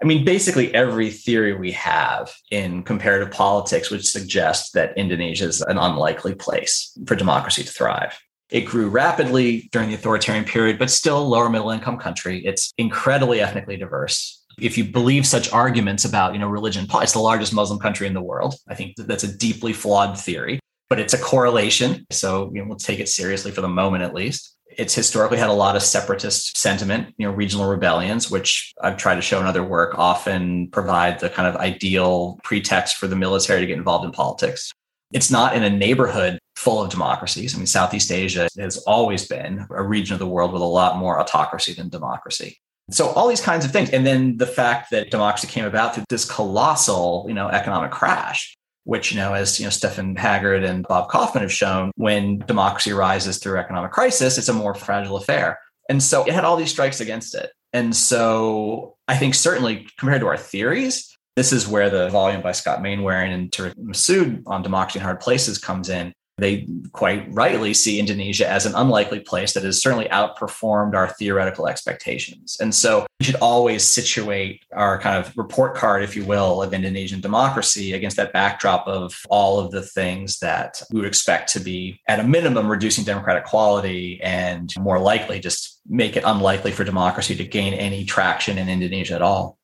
[0.01, 5.61] I mean, basically every theory we have in comparative politics would suggest that Indonesia is
[5.61, 8.19] an unlikely place for democracy to thrive.
[8.49, 12.45] It grew rapidly during the authoritarian period, but still a lower middle income country.
[12.45, 14.43] It's incredibly ethnically diverse.
[14.59, 18.13] If you believe such arguments about, you know, religion, it's the largest Muslim country in
[18.13, 18.55] the world.
[18.67, 22.05] I think that that's a deeply flawed theory but it's a correlation.
[22.11, 24.57] So you know, we'll take it seriously for the moment at least.
[24.75, 29.15] It's historically had a lot of separatist sentiment, you know, regional rebellions, which I've tried
[29.15, 33.61] to show in other work, often provide the kind of ideal pretext for the military
[33.61, 34.71] to get involved in politics.
[35.11, 37.53] It's not in a neighborhood full of democracies.
[37.53, 40.97] I mean, Southeast Asia has always been a region of the world with a lot
[40.97, 42.57] more autocracy than democracy.
[42.89, 43.89] So all these kinds of things.
[43.91, 48.55] And then the fact that democracy came about through this colossal, you know, economic crash
[48.83, 52.93] which, you know, as you know, Stephan Haggard and Bob Kaufman have shown, when democracy
[52.93, 55.59] rises through economic crisis, it's a more fragile affair.
[55.89, 57.51] And so it had all these strikes against it.
[57.73, 62.51] And so I think certainly compared to our theories, this is where the volume by
[62.51, 67.73] Scott Mainwaring and Tarek Masoud on democracy in hard places comes in they quite rightly
[67.73, 72.57] see Indonesia as an unlikely place that has certainly outperformed our theoretical expectations.
[72.59, 76.73] And so we should always situate our kind of report card, if you will, of
[76.73, 81.59] Indonesian democracy against that backdrop of all of the things that we would expect to
[81.59, 86.83] be, at a minimum, reducing democratic quality and more likely just make it unlikely for
[86.83, 89.59] democracy to gain any traction in Indonesia at all.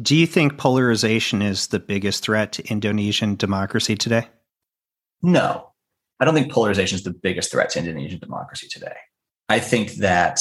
[0.00, 4.28] Do you think polarization is the biggest threat to Indonesian democracy today?
[5.22, 5.72] No,
[6.20, 8.96] I don't think polarization is the biggest threat to Indonesian democracy today.
[9.48, 10.40] I think that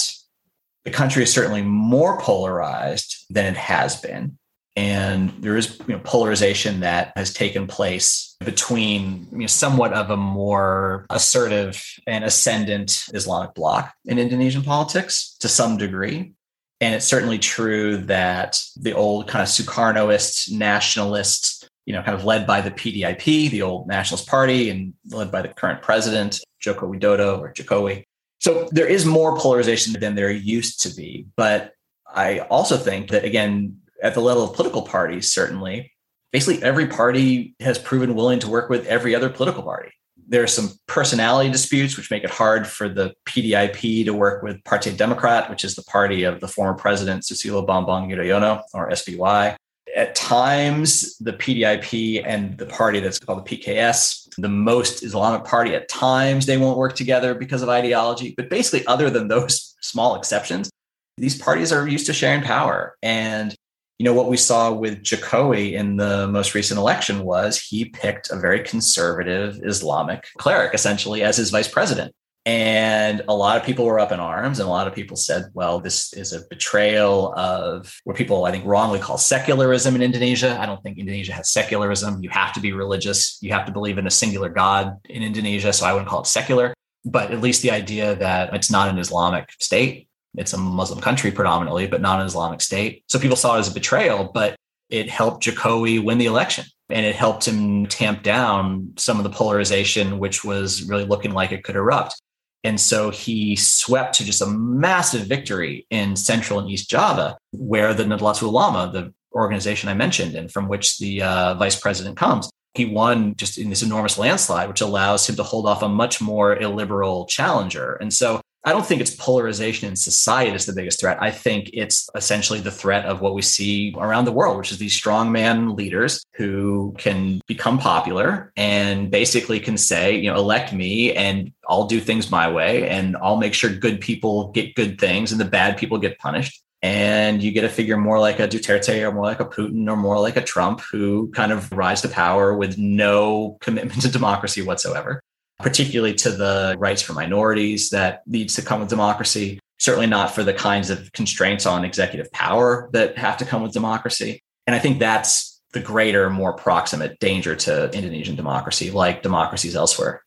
[0.86, 4.38] the country is certainly more polarized than it has been.
[4.78, 10.10] And there is you know, polarization that has taken place between you know, somewhat of
[10.10, 16.34] a more assertive and ascendant Islamic bloc in Indonesian politics to some degree.
[16.82, 22.26] And it's certainly true that the old kind of Sukarnoist nationalist you know, kind of
[22.26, 26.92] led by the PDIP, the old Nationalist Party, and led by the current president, Joko
[26.92, 28.04] Widodo or Jokowi.
[28.40, 31.28] So there is more polarization than there used to be.
[31.36, 31.74] But
[32.08, 35.92] I also think that, again, at the level of political parties, certainly,
[36.32, 39.92] basically every party has proven willing to work with every other political party.
[40.28, 44.64] There are some personality disputes which make it hard for the PDIP to work with
[44.64, 49.56] Partai Demokrat, which is the party of the former president Susilo Bambang Yudhoyono, or SBY
[49.96, 55.74] at times, the PDIP and the party that's called the PKS, the most Islamic party,
[55.74, 58.34] at times they won't work together because of ideology.
[58.36, 60.70] But basically, other than those small exceptions,
[61.18, 62.96] these parties are used to sharing power.
[63.02, 63.56] And
[63.98, 68.30] you know what we saw with Jokowi in the most recent election was he picked
[68.30, 72.14] a very conservative Islamic cleric essentially as his vice president.
[72.48, 75.46] And a lot of people were up in arms, and a lot of people said,
[75.56, 80.56] well, this is a betrayal of what people, I think, wrongly call secularism in Indonesia.
[80.60, 82.22] I don't think Indonesia has secularism.
[82.22, 85.74] You have to be religious, you have to believe in a singular God in Indonesia.
[85.74, 89.00] So I wouldn't call it secular, but at least the idea that it's not an
[89.00, 90.08] Islamic state.
[90.38, 93.06] It's a Muslim country predominantly, but not an Islamic state.
[93.08, 94.56] So people saw it as a betrayal, but
[94.90, 99.32] it helped Jokowi win the election and it helped him tamp down some of the
[99.32, 102.22] polarization, which was really looking like it could erupt.
[102.66, 107.94] And so he swept to just a massive victory in Central and East Java, where
[107.94, 112.50] the Nahdlatul Ulama, the organization I mentioned, and from which the uh, vice president comes,
[112.74, 116.20] he won just in this enormous landslide, which allows him to hold off a much
[116.22, 117.94] more illiberal challenger.
[118.02, 121.22] And so I don't think it's polarization in society that's the biggest threat.
[121.22, 124.80] I think it's essentially the threat of what we see around the world, which is
[124.80, 131.14] these strongman leaders who can become popular and basically can say, you know, elect me
[131.14, 135.32] and I'll do things my way and I'll make sure good people get good things
[135.32, 136.64] and the bad people get punished.
[136.82, 139.96] And you get a figure more like a Duterte or more like a Putin or
[139.96, 144.64] more like a Trump who kind of rise to power with no commitment to democracy
[144.64, 145.22] whatsoever
[145.60, 149.60] particularly to the rights for minorities that needs to come with democracy.
[149.78, 153.74] Certainly not for the kinds of constraints on executive power that have to come with
[153.74, 154.42] democracy.
[154.68, 160.24] And I think that's the greater, more proximate danger to Indonesian democracy, like democracies elsewhere.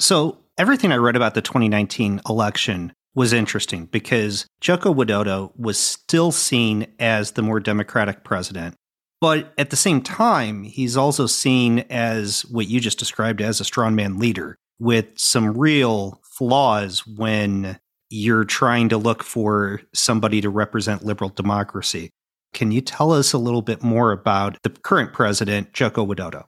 [0.00, 6.32] So, everything I read about the 2019 election was interesting because Joko Widodo was still
[6.32, 8.74] seen as the more democratic president.
[9.20, 13.64] But at the same time, he's also seen as what you just described as a
[13.64, 17.78] strongman leader with some real flaws when
[18.10, 22.10] you're trying to look for somebody to represent liberal democracy.
[22.52, 26.44] Can you tell us a little bit more about the current president, Joko Widodo?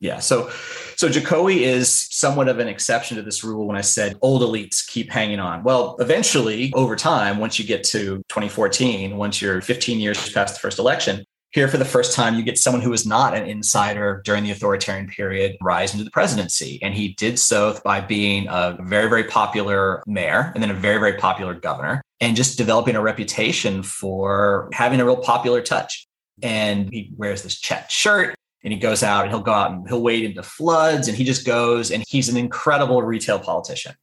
[0.00, 0.50] Yeah, so
[0.96, 4.84] so Jokowi is somewhat of an exception to this rule when I said old elites
[4.84, 5.62] keep hanging on.
[5.62, 10.60] Well, eventually, over time, once you get to 2014, once you're 15 years past the
[10.60, 14.22] first election, here for the first time, you get someone who was not an insider
[14.24, 16.78] during the authoritarian period rise into the presidency.
[16.82, 20.98] And he did so by being a very, very popular mayor and then a very,
[20.98, 26.06] very popular governor and just developing a reputation for having a real popular touch.
[26.42, 28.34] And he wears this checked shirt
[28.64, 31.24] and he goes out and he'll go out and he'll wade into floods and he
[31.24, 33.94] just goes and he's an incredible retail politician.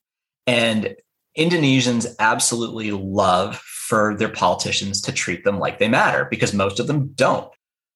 [0.46, 0.96] And
[1.36, 6.86] Indonesians absolutely love for their politicians to treat them like they matter because most of
[6.86, 7.52] them don't.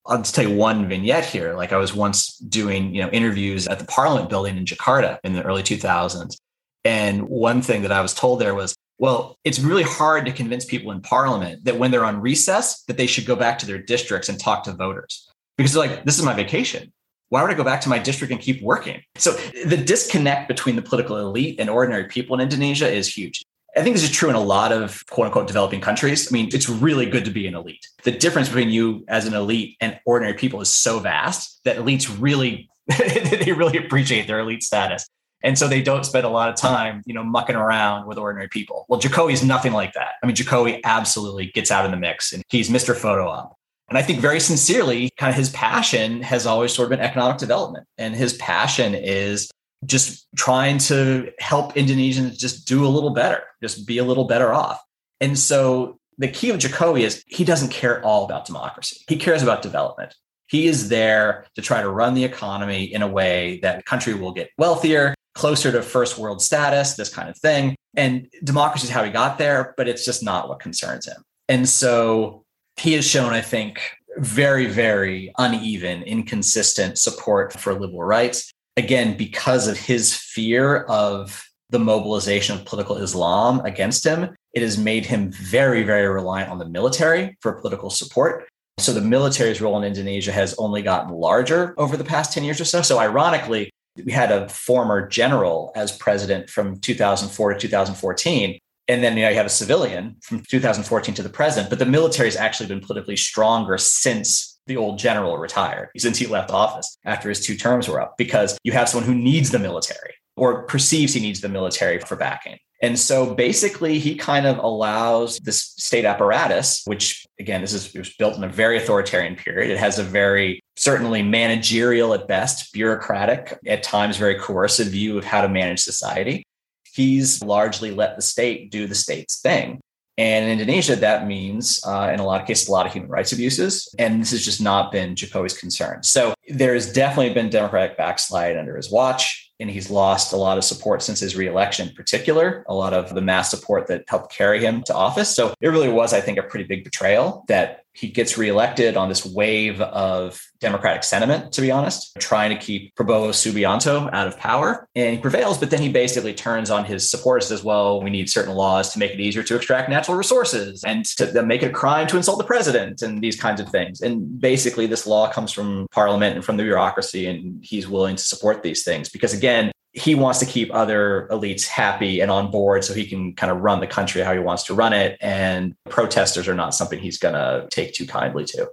[0.08, 1.54] I'll just tell you one vignette here.
[1.54, 5.34] Like I was once doing, you know, interviews at the Parliament building in Jakarta in
[5.34, 6.36] the early 2000s.
[6.84, 10.66] And one thing that I was told there was, well, it's really hard to convince
[10.66, 13.78] people in Parliament that when they're on recess, that they should go back to their
[13.78, 15.30] districts and talk to voters.
[15.58, 16.92] Because they're like, this is my vacation.
[17.30, 19.02] Why would I go back to my district and keep working?
[19.18, 19.34] So
[19.66, 23.44] the disconnect between the political elite and ordinary people in Indonesia is huge.
[23.76, 26.32] I think this is true in a lot of quote unquote developing countries.
[26.32, 27.88] I mean, it's really good to be an elite.
[28.04, 32.16] The difference between you as an elite and ordinary people is so vast that elites
[32.20, 35.08] really, they really appreciate their elite status.
[35.44, 38.48] And so they don't spend a lot of time, you know, mucking around with ordinary
[38.48, 38.86] people.
[38.88, 40.14] Well, Jokowi is nothing like that.
[40.22, 42.96] I mean, Jokowi absolutely gets out in the mix and he's Mr.
[42.96, 43.58] Photo Op.
[43.90, 47.38] And I think very sincerely, kind of his passion has always sort of been economic
[47.38, 47.86] development.
[47.98, 49.52] And his passion is
[49.86, 54.54] just trying to help Indonesians just do a little better, just be a little better
[54.54, 54.82] off.
[55.22, 59.02] And so the key of Jokowi is he doesn't care all about democracy.
[59.08, 60.16] He cares about development.
[60.48, 64.14] He is there to try to run the economy in a way that the country
[64.14, 67.76] will get wealthier, closer to first world status, this kind of thing.
[67.96, 71.24] And democracy is how he got there, but it's just not what concerns him.
[71.50, 72.44] And so
[72.78, 73.80] he has shown, I think,
[74.18, 81.80] very, very uneven, inconsistent support for liberal rights again, because of his fear of the
[81.80, 86.70] mobilization of political Islam against him, it has made him very, very reliant on the
[86.70, 88.48] military for political support.
[88.78, 92.60] So the military's role in Indonesia has only gotten larger over the past 10 years
[92.60, 92.82] or so.
[92.82, 93.72] So ironically,
[94.04, 98.60] we had a former general as president from 2004 to 2014.
[98.88, 101.86] And then you, know, you have a civilian from 2014 to the present, but the
[101.86, 106.98] military has actually been politically stronger since the old general retired since he left office
[107.06, 110.64] after his two terms were up because you have someone who needs the military or
[110.64, 112.58] perceives he needs the military for backing.
[112.82, 118.14] And so basically, he kind of allows this state apparatus, which again, this is was
[118.16, 119.72] built in a very authoritarian period.
[119.72, 125.24] It has a very certainly managerial at best, bureaucratic, at times very coercive view of
[125.24, 126.44] how to manage society.
[126.92, 129.80] He's largely let the state do the state's thing.
[130.18, 133.10] And in Indonesia, that means, uh, in a lot of cases, a lot of human
[133.10, 133.94] rights abuses.
[133.98, 136.04] And this has just not been Jokowi's concern.
[136.04, 140.58] So there has definitely been democratic backslide under his watch and he's lost a lot
[140.58, 144.32] of support since his reelection in particular a lot of the mass support that helped
[144.32, 147.83] carry him to office so it really was i think a pretty big betrayal that
[147.94, 152.96] he gets reelected on this wave of democratic sentiment, to be honest, trying to keep
[152.96, 154.88] Prabowo Subianto out of power.
[154.96, 158.02] And he prevails, but then he basically turns on his supporters as well.
[158.02, 161.62] We need certain laws to make it easier to extract natural resources and to make
[161.62, 164.02] it a crime to insult the president and these kinds of things.
[164.02, 168.24] And basically, this law comes from parliament and from the bureaucracy, and he's willing to
[168.24, 172.84] support these things because, again, he wants to keep other elites happy and on board
[172.84, 175.18] so he can kind of run the country how he wants to run it.
[175.22, 178.70] And protesters are not something he's going to take too kindly to.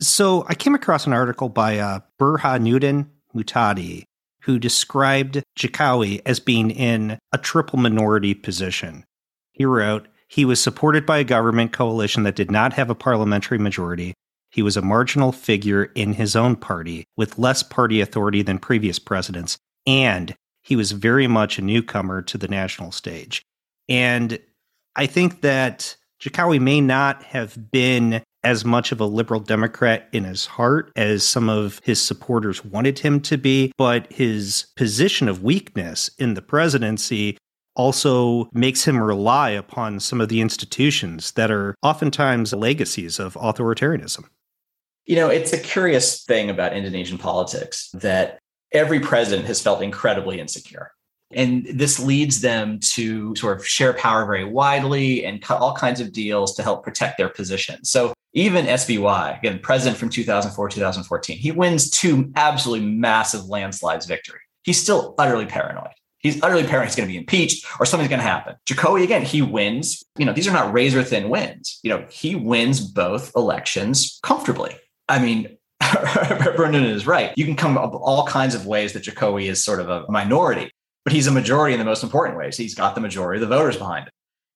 [0.00, 4.04] So I came across an article by uh, Burhanuddin Muhtadi,
[4.42, 9.04] who described Jokowi as being in a triple minority position.
[9.52, 13.58] He wrote, he was supported by a government coalition that did not have a parliamentary
[13.58, 14.14] majority.
[14.50, 18.98] He was a marginal figure in his own party, with less party authority than previous
[18.98, 23.42] presidents, and he was very much a newcomer to the national stage.
[23.88, 24.38] And
[24.96, 30.24] I think that Jokowi may not have been as much of a liberal Democrat in
[30.24, 35.42] his heart as some of his supporters wanted him to be, but his position of
[35.42, 37.36] weakness in the presidency
[37.74, 44.24] also makes him rely upon some of the institutions that are oftentimes legacies of authoritarianism.
[45.04, 48.38] You know, it's a curious thing about Indonesian politics that
[48.72, 50.92] every president has felt incredibly insecure.
[51.32, 56.00] And this leads them to sort of share power very widely and cut all kinds
[56.00, 57.84] of deals to help protect their position.
[57.84, 64.40] So even SBY, again, president from 2004, 2014, he wins two absolutely massive landslides victory.
[64.62, 65.92] He's still utterly paranoid.
[66.18, 68.56] He's utterly paranoid he's going to be impeached or something's going to happen.
[68.66, 70.02] Jokowi, again, he wins.
[70.18, 71.78] You know, these are not razor thin wins.
[71.82, 74.76] You know, he wins both elections comfortably.
[75.08, 75.55] I mean,
[76.56, 77.32] Brendan is right.
[77.36, 80.70] You can come up all kinds of ways that Jokowi is sort of a minority,
[81.04, 82.56] but he's a majority in the most important ways.
[82.56, 84.12] He's got the majority of the voters behind him.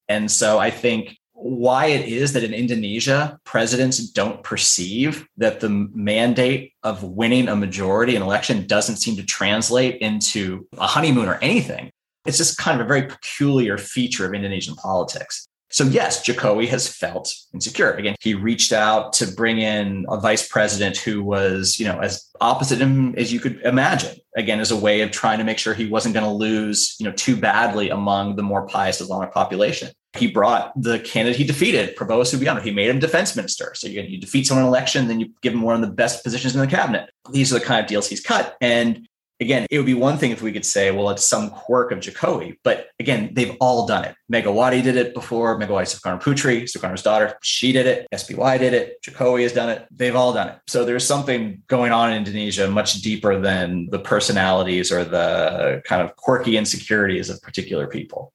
[0.09, 5.71] And so I think why it is that in Indonesia, presidents don't perceive that the
[5.71, 11.39] mandate of winning a majority in election doesn't seem to translate into a honeymoon or
[11.41, 11.91] anything.
[12.27, 15.49] It's just kind of a very peculiar feature of Indonesian politics.
[15.71, 17.93] So yes, Jokowi has felt insecure.
[17.93, 22.29] Again, he reached out to bring in a vice president who was, you know, as
[22.41, 24.17] opposite him as you could imagine.
[24.37, 27.07] Again, as a way of trying to make sure he wasn't going to lose, you
[27.07, 29.91] know, too badly among the more pious Islamic population.
[30.17, 32.61] He brought the candidate he defeated, Prabowo Subianto.
[32.61, 33.73] He made him defense minister.
[33.77, 35.95] So you, you defeat someone in an election, then you give him one of the
[35.95, 37.11] best positions in the cabinet.
[37.31, 38.57] These are the kind of deals he's cut.
[38.61, 39.07] And
[39.41, 42.01] again, it would be one thing if we could say, well, it's some quirk of
[42.01, 44.15] Jokowi, but again, they've all done it.
[44.31, 45.59] Megawati did it before.
[45.59, 48.07] Megawati Sukarno Putri, Sukarno's daughter, she did it.
[48.13, 49.03] SBY did it.
[49.03, 49.87] Jokowi has done it.
[49.91, 50.59] They've all done it.
[50.67, 56.03] So there's something going on in Indonesia much deeper than the personalities or the kind
[56.03, 58.33] of quirky insecurities of particular people.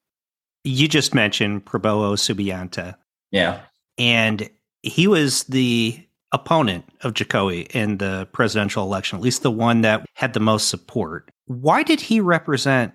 [0.64, 2.96] You just mentioned Prabowo Subianto.
[3.32, 3.62] Yeah.
[4.00, 4.50] And
[4.82, 6.02] he was the
[6.36, 10.70] opponent of Jokowi in the presidential election, at least the one that had the most
[10.70, 11.32] support.
[11.46, 12.94] Why did he represent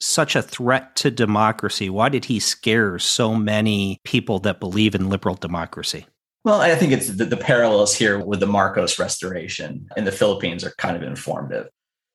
[0.00, 1.90] such a threat to democracy?
[1.90, 6.06] Why did he scare so many people that believe in liberal democracy?
[6.42, 10.64] Well, I think it's the, the parallels here with the Marcos restoration in the Philippines
[10.64, 11.68] are kind of informative.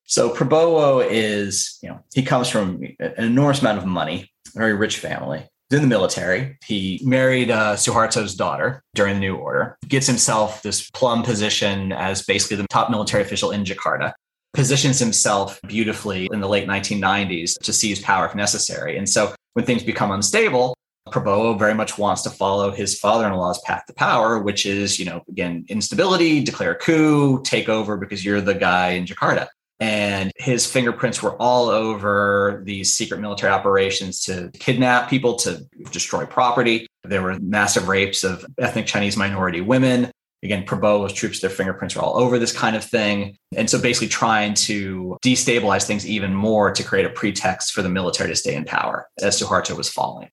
[0.05, 4.97] So Prabowo is, you know, he comes from an enormous amount of money, very rich
[4.97, 6.57] family in the military.
[6.65, 12.23] He married uh, Suharto's daughter during the New Order, gets himself this plum position as
[12.23, 14.13] basically the top military official in Jakarta,
[14.53, 18.97] positions himself beautifully in the late 1990s to seize power if necessary.
[18.97, 20.75] And so when things become unstable,
[21.09, 25.21] Prabowo very much wants to follow his father-in-law's path to power, which is, you know,
[25.29, 29.47] again, instability, declare a coup, take over because you're the guy in Jakarta
[29.79, 36.25] and his fingerprints were all over these secret military operations to kidnap people, to destroy
[36.25, 36.87] property.
[37.03, 40.11] There were massive rapes of ethnic Chinese minority women.
[40.43, 43.35] Again, Prabowo's troops, their fingerprints were all over this kind of thing.
[43.55, 47.89] And so basically trying to destabilize things even more to create a pretext for the
[47.89, 50.29] military to stay in power as Suharto was falling.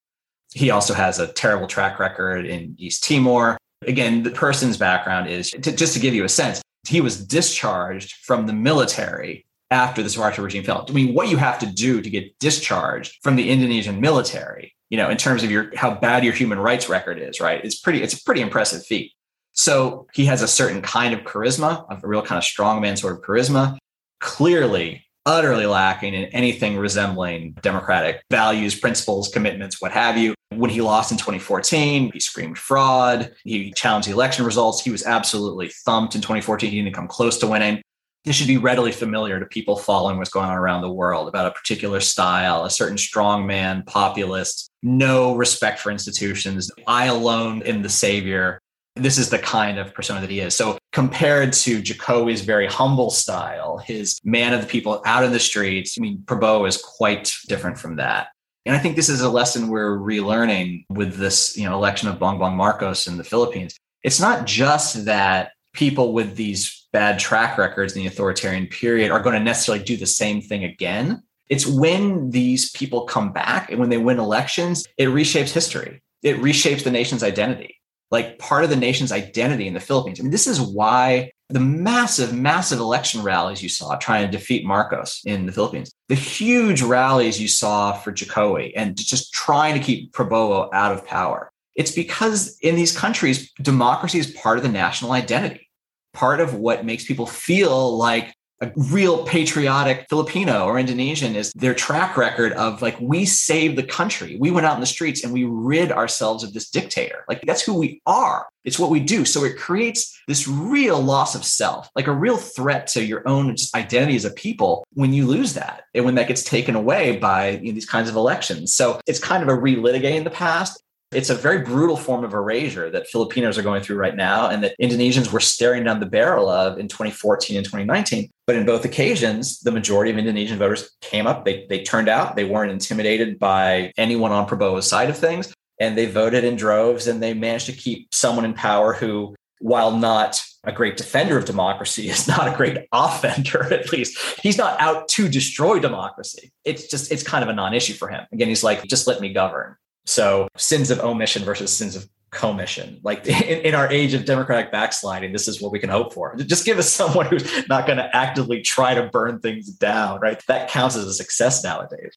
[0.52, 3.56] He also has a terrible track record in East Timor.
[3.86, 8.12] Again, the person's background is to, just to give you a sense, he was discharged
[8.22, 10.84] from the military after the Suharto regime fell.
[10.88, 14.98] I mean, what you have to do to get discharged from the Indonesian military, you
[14.98, 17.64] know, in terms of your how bad your human rights record is, right?
[17.64, 19.12] It's pretty, it's a pretty impressive feat.
[19.52, 23.22] So he has a certain kind of charisma, a real kind of strongman sort of
[23.22, 23.78] charisma.
[24.20, 30.34] Clearly, utterly lacking in anything resembling democratic values, principles, commitments, what have you.
[30.50, 33.32] When he lost in 2014, he screamed fraud.
[33.44, 34.82] He challenged the election results.
[34.82, 36.70] He was absolutely thumped in 2014.
[36.70, 37.82] He didn't come close to winning.
[38.24, 41.46] This should be readily familiar to people following what's going on around the world about
[41.46, 46.70] a particular style, a certain strongman, populist, no respect for institutions.
[46.86, 48.60] I alone am the savior.
[48.94, 50.54] This is the kind of persona that he is.
[50.54, 55.40] So compared to Jokowi's very humble style, his man of the people out in the
[55.40, 58.28] streets, I mean, Prabowo is quite different from that.
[58.66, 62.18] And I think this is a lesson we're relearning with this, you know, election of
[62.18, 63.74] Bongbong Marcos in the Philippines.
[64.04, 69.20] It's not just that people with these bad track records in the authoritarian period are
[69.20, 71.22] going to necessarily do the same thing again.
[71.48, 76.02] It's when these people come back and when they win elections, it reshapes history.
[76.22, 77.81] It reshapes the nation's identity
[78.12, 80.20] like part of the nation's identity in the Philippines.
[80.20, 84.66] I mean, this is why the massive, massive election rallies you saw trying to defeat
[84.66, 89.84] Marcos in the Philippines, the huge rallies you saw for Jokowi and just trying to
[89.84, 91.50] keep Prabowo out of power.
[91.74, 95.70] It's because in these countries, democracy is part of the national identity,
[96.12, 101.74] part of what makes people feel like a real patriotic Filipino or Indonesian is their
[101.74, 104.36] track record of like, we saved the country.
[104.38, 107.24] We went out in the streets and we rid ourselves of this dictator.
[107.28, 108.46] Like, that's who we are.
[108.64, 109.24] It's what we do.
[109.24, 113.56] So it creates this real loss of self, like a real threat to your own
[113.74, 117.50] identity as a people when you lose that and when that gets taken away by
[117.50, 118.72] you know, these kinds of elections.
[118.72, 120.81] So it's kind of a relitigating the past
[121.12, 124.62] it's a very brutal form of erasure that Filipinos are going through right now and
[124.64, 128.30] that Indonesians were staring down the barrel of in 2014 and 2019.
[128.46, 132.36] But in both occasions, the majority of Indonesian voters came up, they, they turned out,
[132.36, 137.06] they weren't intimidated by anyone on Prabowo's side of things, and they voted in droves
[137.06, 141.44] and they managed to keep someone in power who, while not a great defender of
[141.44, 144.18] democracy, is not a great offender, at least.
[144.42, 146.50] He's not out to destroy democracy.
[146.64, 148.26] It's just, it's kind of a non issue for him.
[148.32, 149.76] Again, he's like, just let me govern.
[150.04, 152.98] So sins of omission versus sins of commission.
[153.02, 156.34] Like in, in, our age of democratic backsliding, this is what we can hope for.
[156.36, 160.42] Just give us someone who's not going to actively try to burn things down, right?
[160.48, 162.16] That counts as a success nowadays.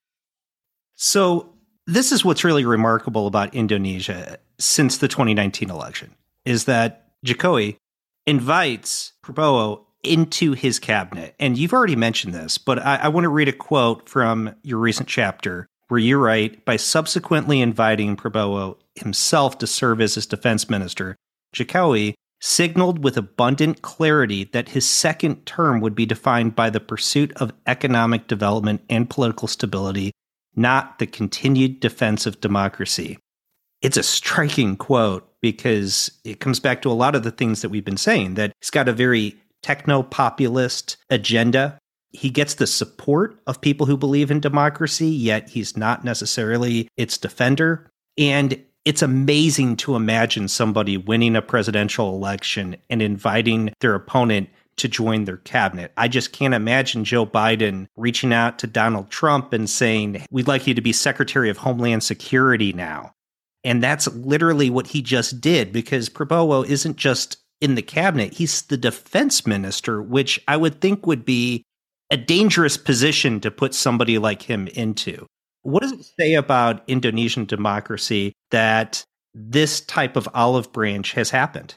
[0.96, 1.54] So
[1.86, 6.16] this is what's really remarkable about Indonesia since the 2019 election
[6.46, 7.76] is that Jokowi
[8.26, 11.36] invites Prabowo into his cabinet.
[11.40, 14.80] And you've already mentioned this, but I, I want to read a quote from your
[14.80, 20.70] recent chapter where you right by subsequently inviting Prabowo himself to serve as his defense
[20.70, 21.16] minister,
[21.56, 27.32] Jokowi signaled with abundant clarity that his second term would be defined by the pursuit
[27.38, 30.12] of economic development and political stability,
[30.56, 33.18] not the continued defense of democracy.
[33.82, 37.70] It's a striking quote because it comes back to a lot of the things that
[37.70, 41.78] we've been saying that he's got a very techno populist agenda
[42.16, 47.18] he gets the support of people who believe in democracy, yet he's not necessarily its
[47.18, 47.90] defender.
[48.18, 54.88] And it's amazing to imagine somebody winning a presidential election and inviting their opponent to
[54.88, 55.92] join their cabinet.
[55.98, 60.68] I just can't imagine Joe Biden reaching out to Donald Trump and saying, We'd like
[60.68, 63.14] you to be Secretary of Homeland Security now.
[63.64, 68.64] And that's literally what he just did because Prabowo isn't just in the cabinet, he's
[68.64, 71.64] the defense minister, which I would think would be
[72.16, 75.26] a dangerous position to put somebody like him into.
[75.64, 79.04] What does it say about Indonesian democracy that
[79.34, 81.76] this type of olive branch has happened?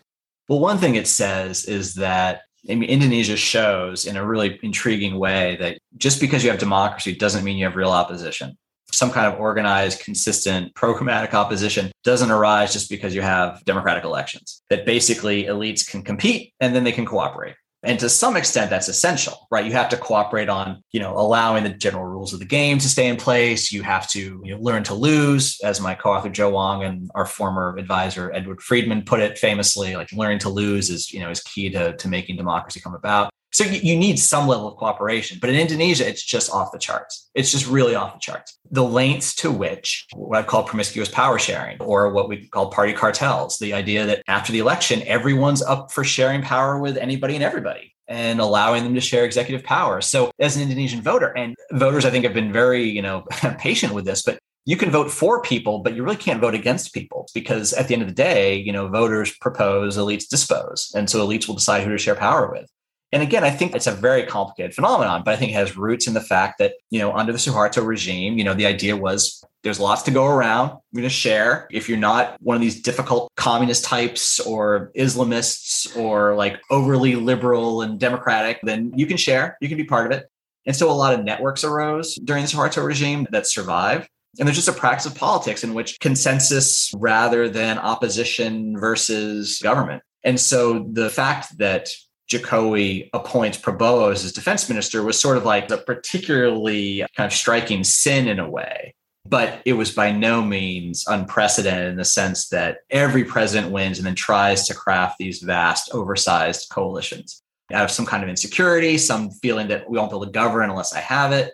[0.48, 5.18] Well, one thing it says is that I mean, Indonesia shows in a really intriguing
[5.18, 8.56] way that just because you have democracy doesn't mean you have real opposition.
[8.92, 14.62] Some kind of organized, consistent, programmatic opposition doesn't arise just because you have democratic elections.
[14.70, 17.56] That basically elites can compete and then they can cooperate.
[17.84, 19.64] And to some extent, that's essential, right?
[19.64, 22.88] You have to cooperate on, you know, allowing the general rules of the game to
[22.88, 23.70] stay in place.
[23.70, 27.24] You have to you know, learn to lose, as my co-author Joe Wong and our
[27.24, 29.94] former advisor Edward Friedman put it famously.
[29.94, 33.30] Like learning to lose is, you know, is key to, to making democracy come about.
[33.52, 35.38] So you, need some level of cooperation.
[35.40, 37.30] But in Indonesia, it's just off the charts.
[37.34, 38.58] It's just really off the charts.
[38.70, 42.92] The lengths to which what I call promiscuous power sharing, or what we call party
[42.92, 47.42] cartels, the idea that after the election, everyone's up for sharing power with anybody and
[47.42, 50.00] everybody and allowing them to share executive power.
[50.00, 53.24] So as an Indonesian voter, and voters I think have been very, you know,
[53.58, 56.92] patient with this, but you can vote for people, but you really can't vote against
[56.92, 60.92] people because at the end of the day, you know, voters propose, elites dispose.
[60.94, 62.68] And so elites will decide who to share power with.
[63.10, 66.06] And again, I think it's a very complicated phenomenon, but I think it has roots
[66.06, 69.42] in the fact that, you know, under the Suharto regime, you know, the idea was
[69.62, 70.70] there's lots to go around.
[70.92, 71.66] We're going to share.
[71.70, 77.80] If you're not one of these difficult communist types or Islamists or like overly liberal
[77.80, 79.56] and democratic, then you can share.
[79.60, 80.26] You can be part of it.
[80.66, 84.08] And so a lot of networks arose during the Suharto regime that survived.
[84.38, 90.02] And there's just a practice of politics in which consensus rather than opposition versus government.
[90.24, 91.88] And so the fact that
[92.28, 97.84] Jokowi appoints Prabowo as defense minister was sort of like a particularly kind of striking
[97.84, 98.94] sin in a way.
[99.24, 104.06] But it was by no means unprecedented in the sense that every president wins and
[104.06, 109.30] then tries to craft these vast, oversized coalitions out of some kind of insecurity, some
[109.30, 111.52] feeling that we won't be able to govern unless I have it.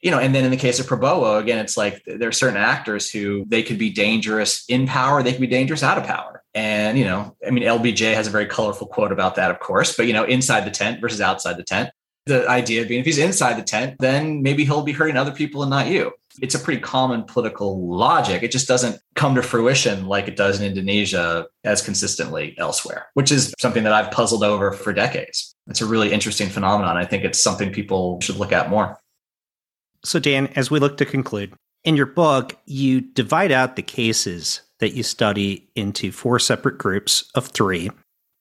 [0.00, 2.58] You know, and then in the case of Prabowo, again, it's like there are certain
[2.58, 6.44] actors who they could be dangerous in power, they could be dangerous out of power.
[6.56, 9.94] And, you know, I mean, LBJ has a very colorful quote about that, of course,
[9.94, 11.90] but, you know, inside the tent versus outside the tent.
[12.24, 15.62] The idea being if he's inside the tent, then maybe he'll be hurting other people
[15.62, 16.12] and not you.
[16.40, 18.42] It's a pretty common political logic.
[18.42, 23.30] It just doesn't come to fruition like it does in Indonesia as consistently elsewhere, which
[23.30, 25.54] is something that I've puzzled over for decades.
[25.68, 26.96] It's a really interesting phenomenon.
[26.96, 28.98] I think it's something people should look at more.
[30.04, 31.52] So, Dan, as we look to conclude,
[31.84, 37.30] in your book, you divide out the cases that you study into four separate groups
[37.34, 37.90] of three.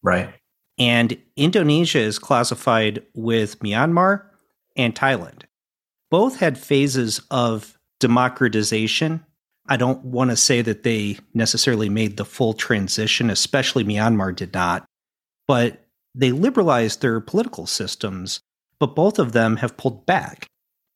[0.04, 0.34] Right.
[0.78, 4.26] And Indonesia is classified with Myanmar
[4.76, 5.44] and Thailand.
[6.12, 9.26] Both had phases of democratization.
[9.68, 14.54] I don't want to say that they necessarily made the full transition, especially Myanmar did
[14.54, 14.86] not,
[15.48, 18.40] but they liberalized their political systems,
[18.80, 20.48] but both of them have pulled back.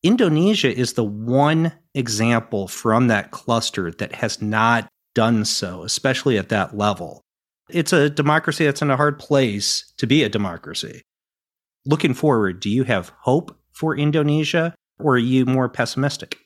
[0.04, 4.88] Indonesia is the one example from that cluster that has not
[5.20, 7.26] done so, especially at that level.
[7.70, 11.02] It's a democracy that's in a hard place to be a democracy.
[11.86, 16.38] Looking forward, do you have hope for Indonesia or are you more pessimistic?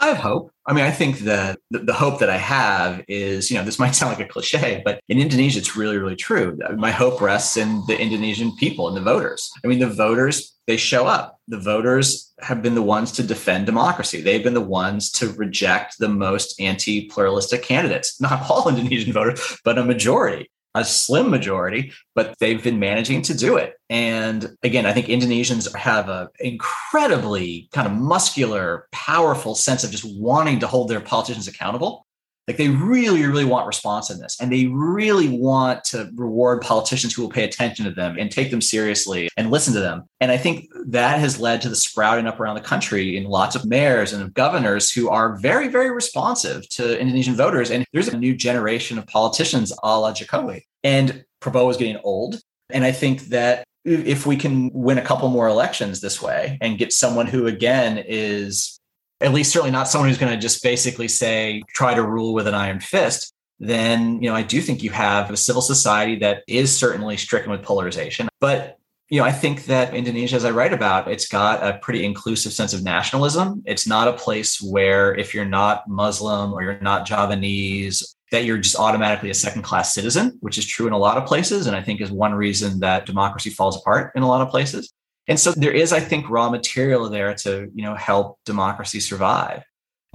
[0.00, 0.50] I have hope.
[0.66, 3.94] I mean, I think the, the, hope that I have is, you know, this might
[3.94, 6.58] sound like a cliche, but in Indonesia, it's really, really true.
[6.76, 9.50] My hope rests in the Indonesian people and the voters.
[9.62, 11.38] I mean, the voters, they show up.
[11.48, 14.20] The voters have been the ones to defend democracy.
[14.20, 18.20] They've been the ones to reject the most anti pluralistic candidates.
[18.20, 23.34] Not all Indonesian voters, but a majority a slim majority, but they've been managing to
[23.34, 23.74] do it.
[23.88, 30.04] And again, I think Indonesians have an incredibly kind of muscular, powerful sense of just
[30.04, 32.03] wanting to hold their politicians accountable.
[32.46, 37.30] Like they really, really want responsiveness and they really want to reward politicians who will
[37.30, 40.04] pay attention to them and take them seriously and listen to them.
[40.20, 43.56] And I think that has led to the sprouting up around the country in lots
[43.56, 47.70] of mayors and governors who are very, very responsive to Indonesian voters.
[47.70, 50.62] And there's a new generation of politicians a la Jokowi.
[50.82, 52.40] And Prabowo is getting old.
[52.70, 56.78] And I think that if we can win a couple more elections this way and
[56.78, 58.80] get someone who, again, is
[59.24, 62.46] at least certainly not someone who's going to just basically say, try to rule with
[62.46, 66.42] an iron fist, then, you know, I do think you have a civil society that
[66.46, 68.28] is certainly stricken with polarization.
[68.40, 68.78] But
[69.10, 72.52] you know, I think that Indonesia, as I write about, it's got a pretty inclusive
[72.52, 73.62] sense of nationalism.
[73.66, 78.58] It's not a place where if you're not Muslim or you're not Javanese, that you're
[78.58, 81.66] just automatically a second class citizen, which is true in a lot of places.
[81.66, 84.92] And I think is one reason that democracy falls apart in a lot of places.
[85.26, 89.62] And so there is, I think, raw material there to, you know, help democracy survive.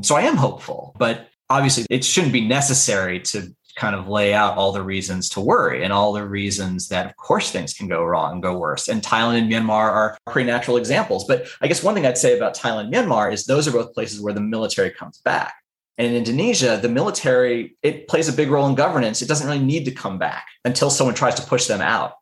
[0.01, 4.57] So I am hopeful, but obviously it shouldn't be necessary to kind of lay out
[4.57, 8.03] all the reasons to worry and all the reasons that of course things can go
[8.03, 8.87] wrong and go worse.
[8.87, 11.25] And Thailand and Myanmar are pretty natural examples.
[11.25, 13.93] But I guess one thing I'd say about Thailand and Myanmar is those are both
[13.93, 15.53] places where the military comes back.
[15.97, 19.21] And in Indonesia, the military, it plays a big role in governance.
[19.21, 22.13] It doesn't really need to come back until someone tries to push them out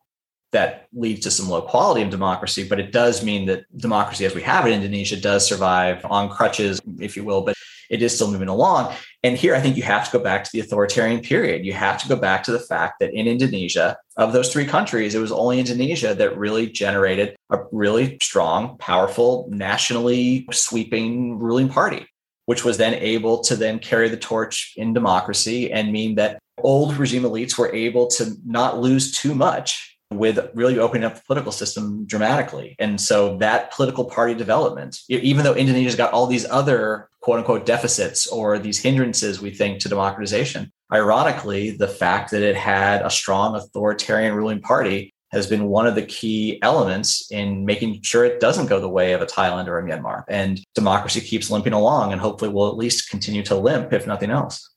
[0.52, 4.34] that leads to some low quality of democracy, but it does mean that democracy as
[4.34, 7.54] we have it in Indonesia does survive on crutches, if you will, but
[7.90, 8.94] it is still moving along.
[9.22, 11.64] And here I think you have to go back to the authoritarian period.
[11.64, 15.14] You have to go back to the fact that in Indonesia, of those three countries,
[15.14, 22.06] it was only Indonesia that really generated a really strong, powerful, nationally sweeping ruling party,
[22.46, 26.96] which was then able to then carry the torch in democracy and mean that old
[26.96, 31.52] regime elites were able to not lose too much with really opening up the political
[31.52, 32.74] system dramatically.
[32.78, 37.66] And so that political party development, even though Indonesia's got all these other quote unquote
[37.66, 43.10] deficits or these hindrances, we think, to democratization, ironically, the fact that it had a
[43.10, 48.40] strong authoritarian ruling party has been one of the key elements in making sure it
[48.40, 50.24] doesn't go the way of a Thailand or a Myanmar.
[50.26, 54.30] And democracy keeps limping along and hopefully will at least continue to limp, if nothing
[54.30, 54.70] else.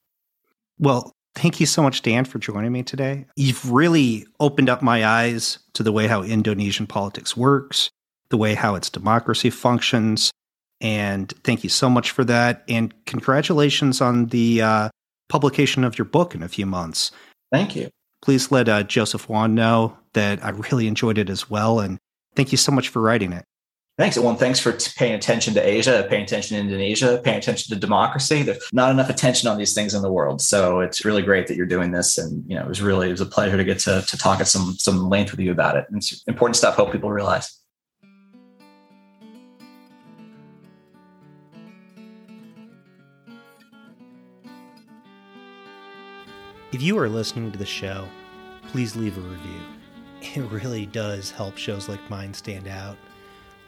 [0.78, 3.26] Well, Thank you so much, Dan, for joining me today.
[3.36, 7.90] You've really opened up my eyes to the way how Indonesian politics works,
[8.30, 10.32] the way how its democracy functions.
[10.82, 12.64] And thank you so much for that.
[12.68, 14.90] And congratulations on the uh,
[15.30, 17.12] publication of your book in a few months.
[17.52, 17.90] Thank you.
[18.22, 21.80] Please let uh, Joseph Wong know that I really enjoyed it as well.
[21.80, 21.98] And
[22.36, 23.46] thank you so much for writing it.
[24.02, 24.18] Thanks.
[24.18, 27.80] Well, thanks for t- paying attention to Asia, paying attention to Indonesia, paying attention to
[27.80, 28.41] democracy.
[28.41, 30.41] There's not enough attention on these things in the world.
[30.41, 32.18] So it's really great that you're doing this.
[32.18, 34.39] And, you know, it was really, it was a pleasure to get to, to talk
[34.39, 35.86] at some, some length with you about it.
[35.93, 36.78] It's important stuff.
[36.78, 37.60] Hope people realize.
[46.72, 48.08] If you are listening to the show,
[48.70, 49.62] please leave a review.
[50.36, 52.97] It really does help shows like mine stand out.